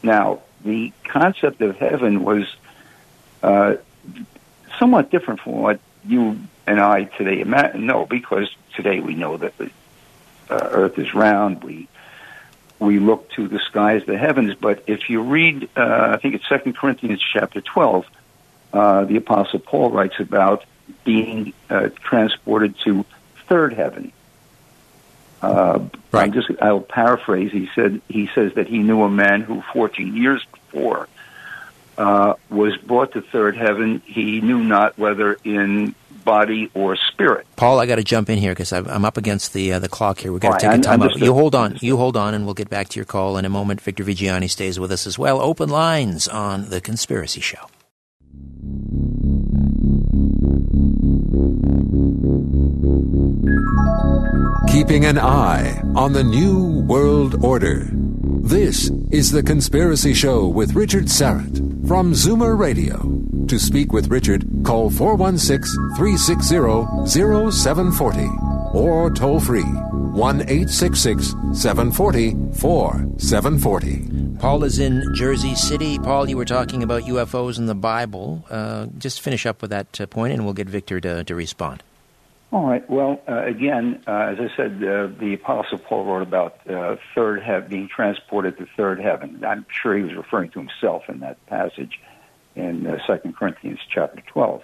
[0.05, 2.45] Now, the concept of heaven was
[3.43, 3.77] uh,
[4.79, 9.57] somewhat different from what you and I today ima- know, because today we know that
[9.57, 9.71] the
[10.51, 11.63] uh, Earth is round.
[11.63, 11.89] We
[12.79, 14.55] we look to the skies, the heavens.
[14.55, 18.05] But if you read, uh, I think it's Second Corinthians chapter twelve,
[18.73, 20.65] uh, the Apostle Paul writes about
[21.05, 23.05] being uh, transported to
[23.49, 24.13] third heaven.
[25.47, 26.25] Uh, Right.
[26.25, 27.53] I'm just I'll paraphrase.
[27.53, 31.09] He said he says that he knew a man who 14 years before
[31.99, 34.01] uh, was brought to third heaven.
[34.07, 35.95] He knew not whether in
[36.25, 37.47] body or spirit.
[37.57, 40.19] Paul, I got to jump in here because I'm up against the uh, the clock
[40.21, 40.33] here.
[40.33, 41.17] We've got to take a time out.
[41.17, 41.77] You hold on.
[41.81, 43.81] You hold on, and we'll get back to your call in a moment.
[43.81, 45.41] Victor Viggiani stays with us as well.
[45.41, 47.67] Open lines on The Conspiracy Show.
[54.69, 57.89] Keeping an eye on the New World Order.
[57.91, 62.97] This is The Conspiracy Show with Richard Syrett from Zoomer Radio.
[63.49, 68.29] To speak with Richard, call 416 360 0740
[68.73, 74.39] or toll free 1 866 740 4740.
[74.39, 75.99] Paul is in Jersey City.
[75.99, 78.45] Paul, you were talking about UFOs in the Bible.
[78.49, 81.83] Uh, just finish up with that uh, point, and we'll get Victor to, to respond.
[82.53, 82.89] All right.
[82.89, 87.43] Well, uh, again, uh, as I said, uh, the Apostle Paul wrote about uh, third
[87.43, 89.45] heaven being transported to third heaven.
[89.45, 92.01] I'm sure he was referring to himself in that passage
[92.55, 94.63] in uh, Second Corinthians chapter 12.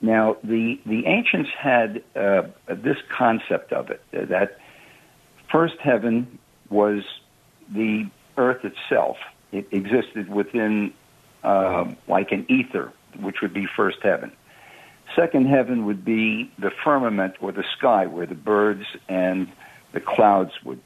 [0.00, 4.58] Now, the the ancients had uh, this concept of it uh, that
[5.50, 6.38] first heaven
[6.68, 7.02] was
[7.72, 9.16] the earth itself.
[9.52, 10.92] It existed within
[11.42, 14.32] uh, like an ether, which would be first heaven.
[15.16, 19.50] Second heaven would be the firmament or the sky, where the birds and
[19.92, 20.80] the clouds would,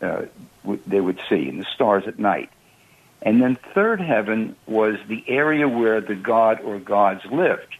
[0.00, 0.22] uh,
[0.86, 2.50] they would see, and the stars at night.
[3.20, 7.74] And then third heaven was the area where the god or gods lived.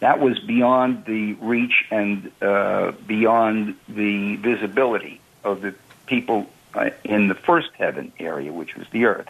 [0.00, 5.74] That was beyond the reach and uh, beyond the visibility of the
[6.06, 9.28] people uh, in the first heaven area, which was the earth.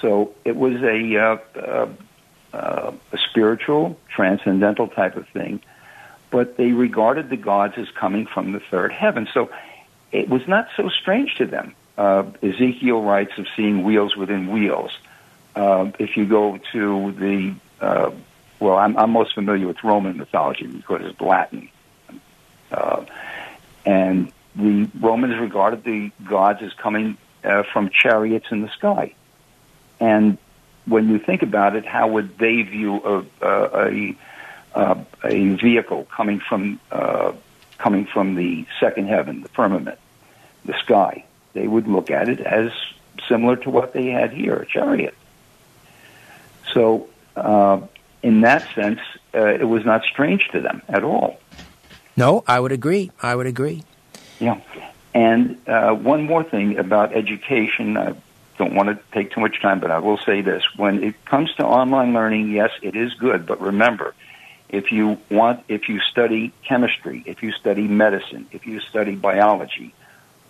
[0.00, 1.88] So it was a, uh,
[2.52, 5.60] uh, a spiritual, transcendental type of thing,
[6.30, 9.28] but they regarded the gods as coming from the third heaven.
[9.32, 9.50] So
[10.12, 11.74] it was not so strange to them.
[11.96, 14.90] Uh, Ezekiel writes of seeing wheels within wheels.
[15.54, 18.10] Uh, if you go to the uh,
[18.58, 21.68] well, I'm, I'm most familiar with Roman mythology because it's Latin.
[22.70, 23.04] Uh,
[23.84, 29.14] and the Romans regarded the gods as coming uh, from chariots in the sky.
[30.00, 30.38] And
[30.86, 34.16] when you think about it, how would they view a, a,
[34.74, 37.32] a, a vehicle coming from uh,
[37.78, 39.98] coming from the second heaven, the firmament,
[40.64, 41.24] the sky?
[41.52, 42.70] They would look at it as
[43.28, 45.14] similar to what they had here, a chariot.
[46.72, 47.80] So, uh,
[48.22, 49.00] in that sense,
[49.34, 51.40] uh, it was not strange to them at all.
[52.16, 53.10] No, I would agree.
[53.22, 53.84] I would agree.
[54.38, 54.60] Yeah.
[55.14, 57.96] And uh, one more thing about education.
[57.96, 58.14] I
[58.58, 60.62] don't want to take too much time, but I will say this.
[60.76, 63.46] When it comes to online learning, yes, it is good.
[63.46, 64.14] But remember,
[64.68, 69.94] if you want, if you study chemistry, if you study medicine, if you study biology,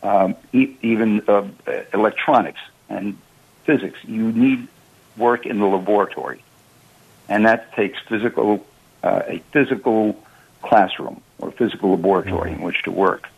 [0.03, 1.49] um, e- even uh,
[1.93, 3.19] electronics and
[3.65, 4.69] physics, you need
[5.17, 6.43] work in the laboratory.
[7.29, 8.65] And that takes physical,
[9.03, 10.23] uh, a physical
[10.63, 12.61] classroom or physical laboratory mm-hmm.
[12.61, 13.29] in which to work.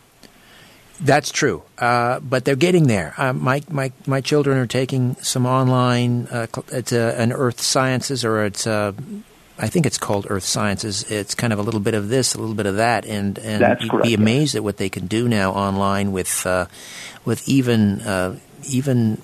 [1.01, 3.13] That's true, uh, but they're getting there.
[3.17, 6.27] Uh, my my my children are taking some online.
[6.27, 8.91] Uh, it's an Earth Sciences, or it's uh,
[9.57, 11.09] I think it's called Earth Sciences.
[11.09, 13.61] It's kind of a little bit of this, a little bit of that, and and
[13.61, 16.65] That's you'd correct, be amazed at what they can do now online with uh,
[17.23, 18.37] with even uh,
[18.67, 19.21] even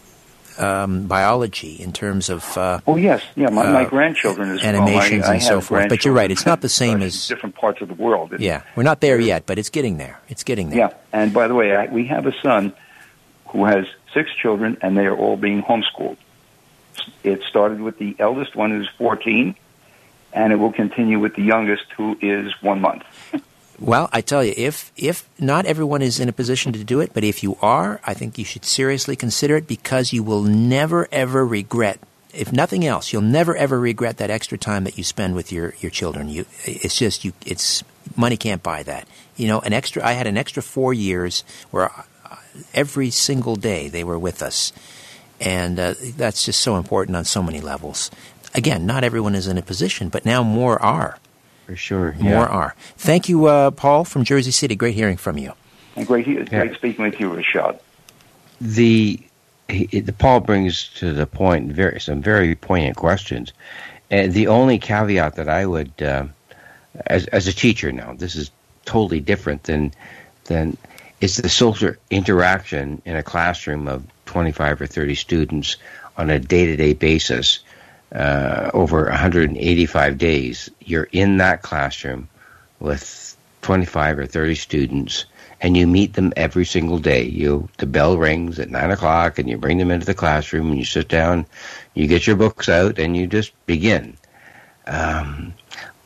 [0.60, 2.58] um, biology in terms of.
[2.58, 3.50] Uh, oh yes, yeah.
[3.50, 5.32] My, uh, my grandchildren as animations well.
[5.32, 5.90] I, and so forth.
[5.90, 8.34] But you're right; it's not the same uh, as different parts of the world.
[8.34, 10.20] It, yeah, we're not there yet, but it's getting there.
[10.30, 10.80] It's getting there.
[10.80, 12.74] Yeah, and by the way, I, we have a son
[13.48, 16.18] who has six children, and they are all being homeschooled.
[17.24, 19.56] It started with the eldest one, who's 14,
[20.34, 23.04] and it will continue with the youngest, who is one month.
[23.80, 27.14] Well, I tell you, if if not everyone is in a position to do it,
[27.14, 31.08] but if you are, I think you should seriously consider it because you will never
[31.12, 32.00] ever regret.
[32.34, 35.74] If nothing else, you'll never ever regret that extra time that you spend with your,
[35.80, 36.30] your children.
[36.30, 37.34] You, it's just you.
[37.46, 37.84] It's
[38.16, 39.08] money can't buy that.
[39.36, 40.06] You know, an extra.
[40.06, 42.36] I had an extra four years where uh,
[42.74, 44.72] every single day they were with us,
[45.42, 48.10] and uh, that's just so important on so many levels.
[48.54, 51.20] Again, not everyone is in a position, but now more are.
[51.66, 52.16] For sure.
[52.20, 52.76] More are.
[52.98, 54.76] Thank you, uh, Paul from Jersey City.
[54.76, 55.54] Great hearing from you.
[55.96, 56.74] And great, great yeah.
[56.76, 57.80] speaking with you, Rashad.
[58.62, 59.20] The,
[59.68, 63.52] he, the Paul brings to the point very some very poignant questions,
[64.12, 66.28] and the only caveat that I would, uh,
[67.08, 68.52] as as a teacher now, this is
[68.86, 69.92] totally different than
[70.46, 70.78] than
[71.20, 75.78] it's the social interaction in a classroom of twenty five or thirty students
[76.18, 77.60] on a day to day basis
[78.16, 82.30] uh, over 185 days, you're in that classroom
[82.80, 85.26] with 25 or 30 students,
[85.60, 87.24] and you meet them every single day.
[87.24, 90.78] You the bell rings at nine o'clock, and you bring them into the classroom, and
[90.78, 91.46] you sit down,
[91.94, 94.18] you get your books out, and you just begin.
[94.88, 95.54] Um,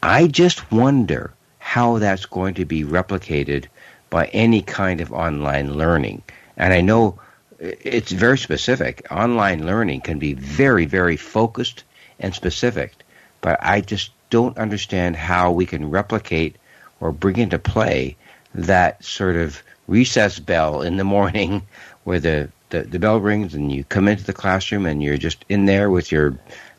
[0.02, 3.66] I just wonder how that's going to be replicated
[4.10, 6.24] by any kind of online learning.
[6.58, 7.20] And I know
[7.60, 9.06] it's very specific.
[9.12, 11.84] Online learning can be very, very focused
[12.20, 12.94] and specific.
[13.42, 16.56] But I just don't understand how we can replicate
[17.00, 18.16] or bring into play
[18.54, 21.66] that sort of recess bell in the morning
[22.04, 25.44] where the, the, the bell rings and you come into the classroom and you're just
[25.50, 26.38] in there with your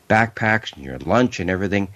[0.09, 1.87] backpacks and your lunch and everything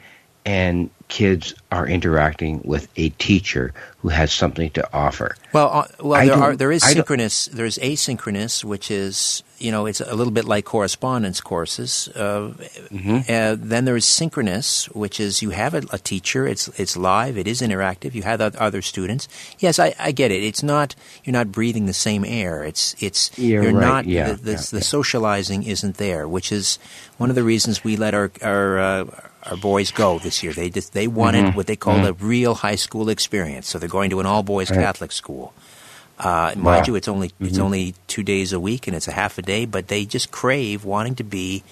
[0.46, 5.36] and kids are interacting with a teacher who has something to offer.
[5.52, 7.48] Well, uh, well, there are there is synchronous.
[7.48, 12.08] There's asynchronous, which is you know it's a little bit like correspondence courses.
[12.16, 12.54] Uh,
[12.94, 13.18] mm-hmm.
[13.28, 16.48] uh, then there is synchronous, which is you have a, a, teacher.
[16.48, 17.36] It's it's live.
[17.38, 18.14] It is interactive.
[18.14, 19.28] You have other students.
[19.58, 20.44] Yes, I, I, get it.
[20.44, 22.64] It's not you're not breathing the same air.
[22.64, 23.88] It's it's you're, you're right.
[23.88, 26.78] not yeah, the, the, yeah, the socializing isn't there, which is
[27.18, 29.06] one of the reasons we let our our uh,
[29.50, 30.54] our boys go this year.
[30.54, 31.58] They just they wanted Mm-hmm.
[31.58, 32.24] what they called Mm-hmm.
[32.24, 33.68] a real high school experience.
[33.68, 34.80] So they're going to an all boys Right.
[34.80, 35.54] Catholic school.
[36.18, 37.62] Uh, mind you, it's only it's Mhm.
[37.62, 40.86] only two days a week and it's a half a day, but they just crave
[40.86, 41.64] wanting to be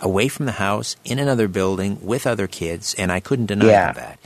[0.00, 3.92] away from the house in another building with other kids, and I couldn't deny Yeah.
[3.92, 4.18] that.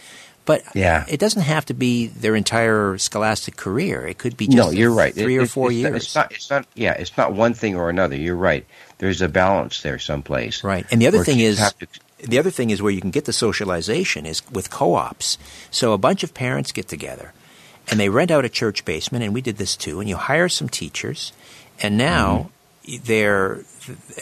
[0.44, 1.04] But Yeah.
[1.08, 4.04] it doesn't have to be their entire scholastic career.
[4.06, 5.14] It could be just no, you're right.
[5.14, 6.02] three It- or it's- four it's not- years.
[6.04, 6.66] It's not, it's not.
[6.74, 8.16] Yeah, it's not one thing or another.
[8.16, 8.66] You're right.
[8.98, 10.64] There's a balance there someplace.
[10.64, 10.84] Right.
[10.90, 11.86] And the other thing is to-
[12.28, 15.38] the other thing is where you can get the socialization is with co-ops.
[15.70, 17.32] So a bunch of parents get together
[17.90, 20.48] and they rent out a church basement and we did this too and you hire
[20.48, 21.32] some teachers
[21.82, 22.50] and now
[22.86, 23.04] Mm-hmm.
[23.04, 23.60] they're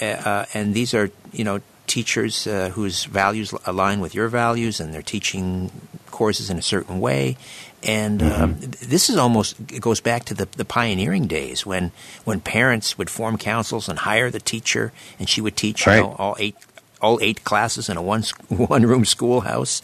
[0.03, 4.93] uh, and these are, you know, teachers uh, whose values align with your values and
[4.93, 5.71] they're teaching
[6.11, 7.37] courses in a certain way
[7.83, 8.61] and um, Mm-hmm.
[8.61, 11.93] th- this is almost it goes back to the, the pioneering days when
[12.25, 16.17] when parents would form councils and hire the teacher and she would teach you know
[16.19, 16.57] all eight
[17.01, 19.81] all eight classes in a one one room schoolhouse.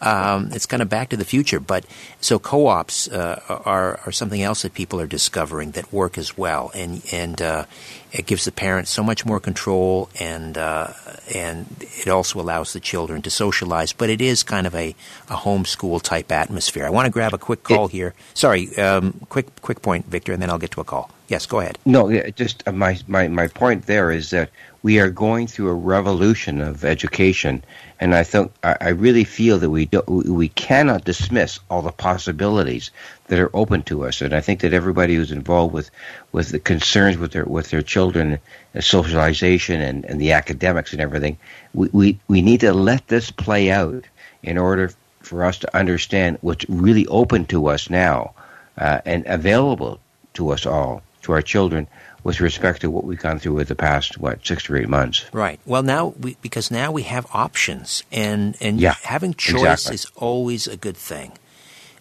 [0.00, 1.60] Um, it's kind of back to the future.
[1.60, 1.86] But
[2.20, 6.70] so co-ops uh, are are something else that people are discovering that work as well,
[6.74, 7.64] and and uh,
[8.12, 10.88] it gives the parents so much more control, and uh,
[11.34, 13.92] and it also allows the children to socialize.
[13.92, 14.94] But it is kind of a
[15.28, 16.84] a homeschool type atmosphere.
[16.84, 18.14] I want to grab a quick call here.
[18.34, 21.10] Sorry, um, quick quick point, Victor, and then I'll get to a call.
[21.28, 21.78] Yes, go ahead.
[21.86, 24.50] No, just uh, my, my, my point there is that
[24.84, 27.64] we are going through a revolution of education,
[27.98, 32.90] and I think I, really feel that we do, we cannot dismiss all the possibilities
[33.28, 35.90] that are open to us, and I think that everybody who's involved with,
[36.32, 38.38] with the concerns with their with their children,
[38.74, 41.38] uh, socialization and, and the academics and everything,
[41.72, 44.04] we, we, we need to let this play out
[44.42, 48.34] in order for us to understand what's really open to us now
[48.76, 49.98] uh, and available
[50.34, 51.86] to us all to our children
[52.24, 55.26] with respect to what we've gone through with the past what six or eight months.
[55.32, 55.60] Right.
[55.66, 59.94] Well, now we because now we have options, and and yeah, having choice exactly.
[59.94, 61.32] is always a good thing,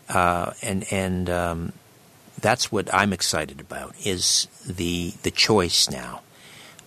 [0.09, 1.73] uh, and and um,
[2.39, 6.21] that's what I'm excited about is the the choice now.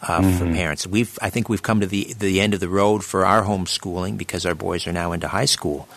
[0.02, 0.38] Uh, Mm-hmm.
[0.38, 3.24] For parents, we've I think we've come to the the end of the road for
[3.24, 5.88] our homeschooling because our boys are now into high school.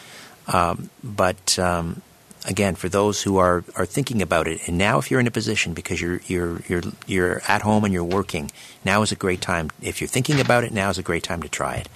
[0.47, 2.01] Um, but um,
[2.49, 5.31] again, for those who are, are thinking about it, and now if you're in a
[5.31, 8.51] position because you're you're you're you're at home and you're working,
[8.83, 9.69] now is a great time.
[9.81, 11.89] If you're thinking about it, now is a great time to try it.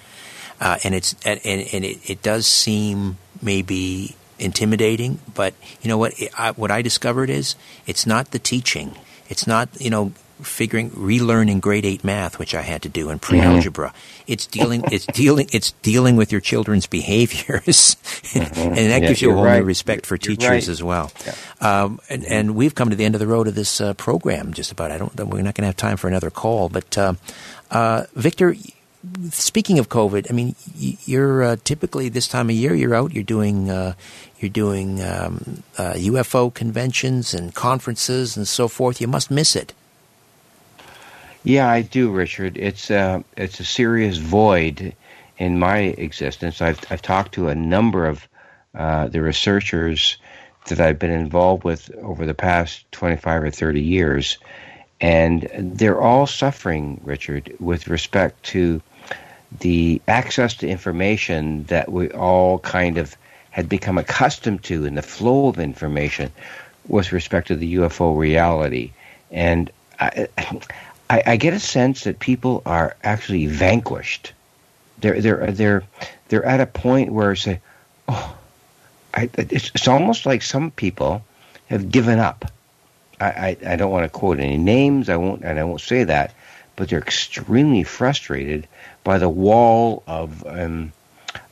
[0.60, 6.14] Uh, and it's and, and it, it does seem maybe intimidating, but you know what?
[6.38, 8.96] I, what I discovered is it's not the teaching.
[9.28, 10.12] It's not you know
[10.44, 13.92] figuring relearning grade eight math, which I had to do in pre-algebra.
[14.26, 17.96] It's dealing it's dealing it's dealing with your children's behaviors,
[18.34, 19.02] and that Mm-hmm.
[19.02, 19.58] Yeah, gives you a whole right.
[19.58, 20.68] new respect for You're teachers right.
[20.68, 21.12] as well.
[21.60, 24.52] Um, and, and we've come to the end of the road of this uh, program.
[24.52, 24.90] Just about.
[24.90, 25.14] I don't.
[25.16, 26.68] We're not going to have time for another call.
[26.68, 27.14] But uh,
[27.70, 28.54] uh, Victor,
[29.30, 32.74] speaking of COVID, I mean, you're uh, typically this time of year.
[32.74, 33.12] You're out.
[33.12, 33.70] You're doing.
[33.70, 33.94] Uh,
[34.38, 39.00] you're doing um, uh, UFO conventions and conferences and so forth.
[39.00, 39.72] You must miss it.
[41.44, 42.56] Yeah, I do, Richard.
[42.56, 44.94] It's uh, it's a serious void
[45.36, 46.62] in my existence.
[46.62, 48.26] I've I've talked to a number of
[48.74, 50.16] uh, the researchers
[50.68, 54.38] that I've been involved with over the past twenty five or thirty years,
[55.02, 58.80] and they're all suffering, Richard, with respect to
[59.60, 63.14] the access to information that we all kind of
[63.50, 66.32] had become accustomed to in the flow of information
[66.88, 68.92] with respect to the UFO reality.
[69.30, 69.70] And
[70.00, 70.28] I,
[71.10, 74.32] I, I get a sense that people are actually vanquished.
[74.98, 75.82] They're they're they're
[76.28, 77.60] they're at a point where say,
[78.08, 78.36] oh,
[79.12, 81.22] I, it's, it's almost like some people
[81.66, 82.50] have given up.
[83.20, 85.08] I, I, I don't want to quote any names.
[85.08, 86.34] I won't and I won't say that,
[86.76, 88.66] but they're extremely frustrated
[89.02, 90.92] by the wall of um,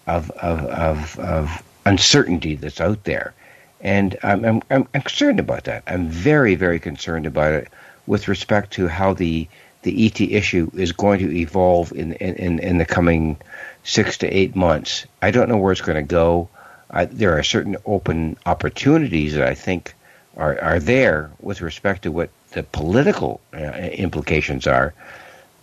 [0.06, 3.34] of, of of of uncertainty that's out there,
[3.80, 5.82] and I'm, I'm I'm concerned about that.
[5.86, 7.68] I'm very very concerned about it
[8.06, 9.48] with respect to how the
[9.82, 13.36] the ET issue is going to evolve in in, in the coming
[13.84, 15.06] six to eight months.
[15.20, 16.48] I don't know where it's going to go.
[16.90, 19.94] I, there are certain open opportunities that I think
[20.36, 24.94] are are there with respect to what the political uh, implications are.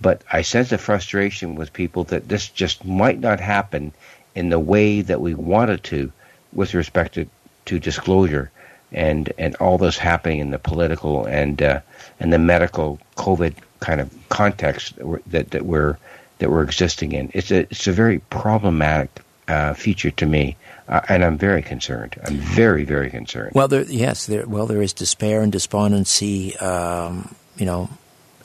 [0.01, 3.91] But I sense a frustration with people that this just might not happen
[4.33, 6.11] in the way that we wanted to
[6.53, 7.27] with respect to,
[7.65, 8.49] to disclosure
[8.91, 11.81] and, and all this happening in the political and uh,
[12.19, 15.97] and the medical COVID kind of context that we're, that, that we're
[16.39, 17.31] that we're existing in.
[17.33, 19.09] It's a it's a very problematic
[19.47, 22.19] uh, feature to me, uh, and I'm very concerned.
[22.25, 23.51] I'm very very concerned.
[23.55, 24.45] Well, there, yes, there.
[24.47, 26.57] Well, there is despair and despondency.
[26.57, 27.89] Um, you know,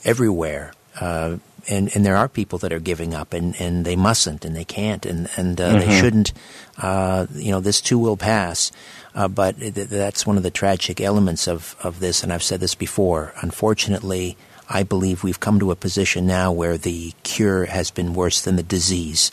[0.03, 0.73] everywhere.
[0.99, 1.37] Uh,
[1.67, 4.65] and, and there are people that are giving up, and, and they mustn't, and they
[4.65, 6.33] can't, and, and uh, they shouldn't.
[6.77, 8.71] Uh, you know, this too will pass.
[9.13, 12.59] Uh, but th- that's one of the tragic elements of, of this, and I've said
[12.59, 13.33] this before.
[13.41, 14.37] Unfortunately,
[14.69, 18.55] I believe we've come to a position now where the cure has been worse than
[18.55, 19.31] the disease.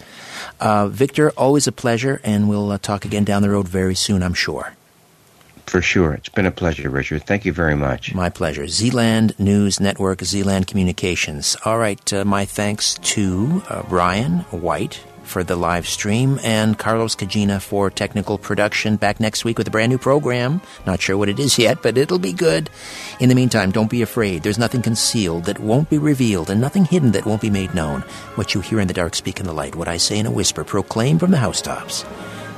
[0.61, 4.23] Uh, Victor, always a pleasure, and we'll uh, talk again down the road very soon,
[4.23, 4.75] I'm sure.
[5.67, 7.25] For sure, it's been a pleasure, Richard.
[7.25, 8.15] Thank you very much.
[8.15, 8.67] My pleasure.
[8.67, 11.57] Zealand News Network, Zealand Communications.
[11.65, 17.15] All right, uh, my thanks to uh, Brian White for the live stream and Carlos
[17.15, 18.97] Cagina for technical production.
[18.97, 20.61] Back next week with a brand new program.
[20.85, 22.69] Not sure what it is yet, but it'll be good.
[23.21, 24.43] In the meantime, don't be afraid.
[24.43, 28.03] There's nothing concealed that won't be revealed and nothing hidden that won't be made known.
[28.35, 29.75] What you hear in the dark, speak in the light.
[29.75, 32.05] What I say in a whisper, proclaim from the housetops.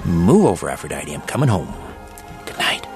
[0.05, 1.13] Move over, Aphrodite.
[1.13, 1.73] I'm coming home.
[2.45, 2.87] Good night.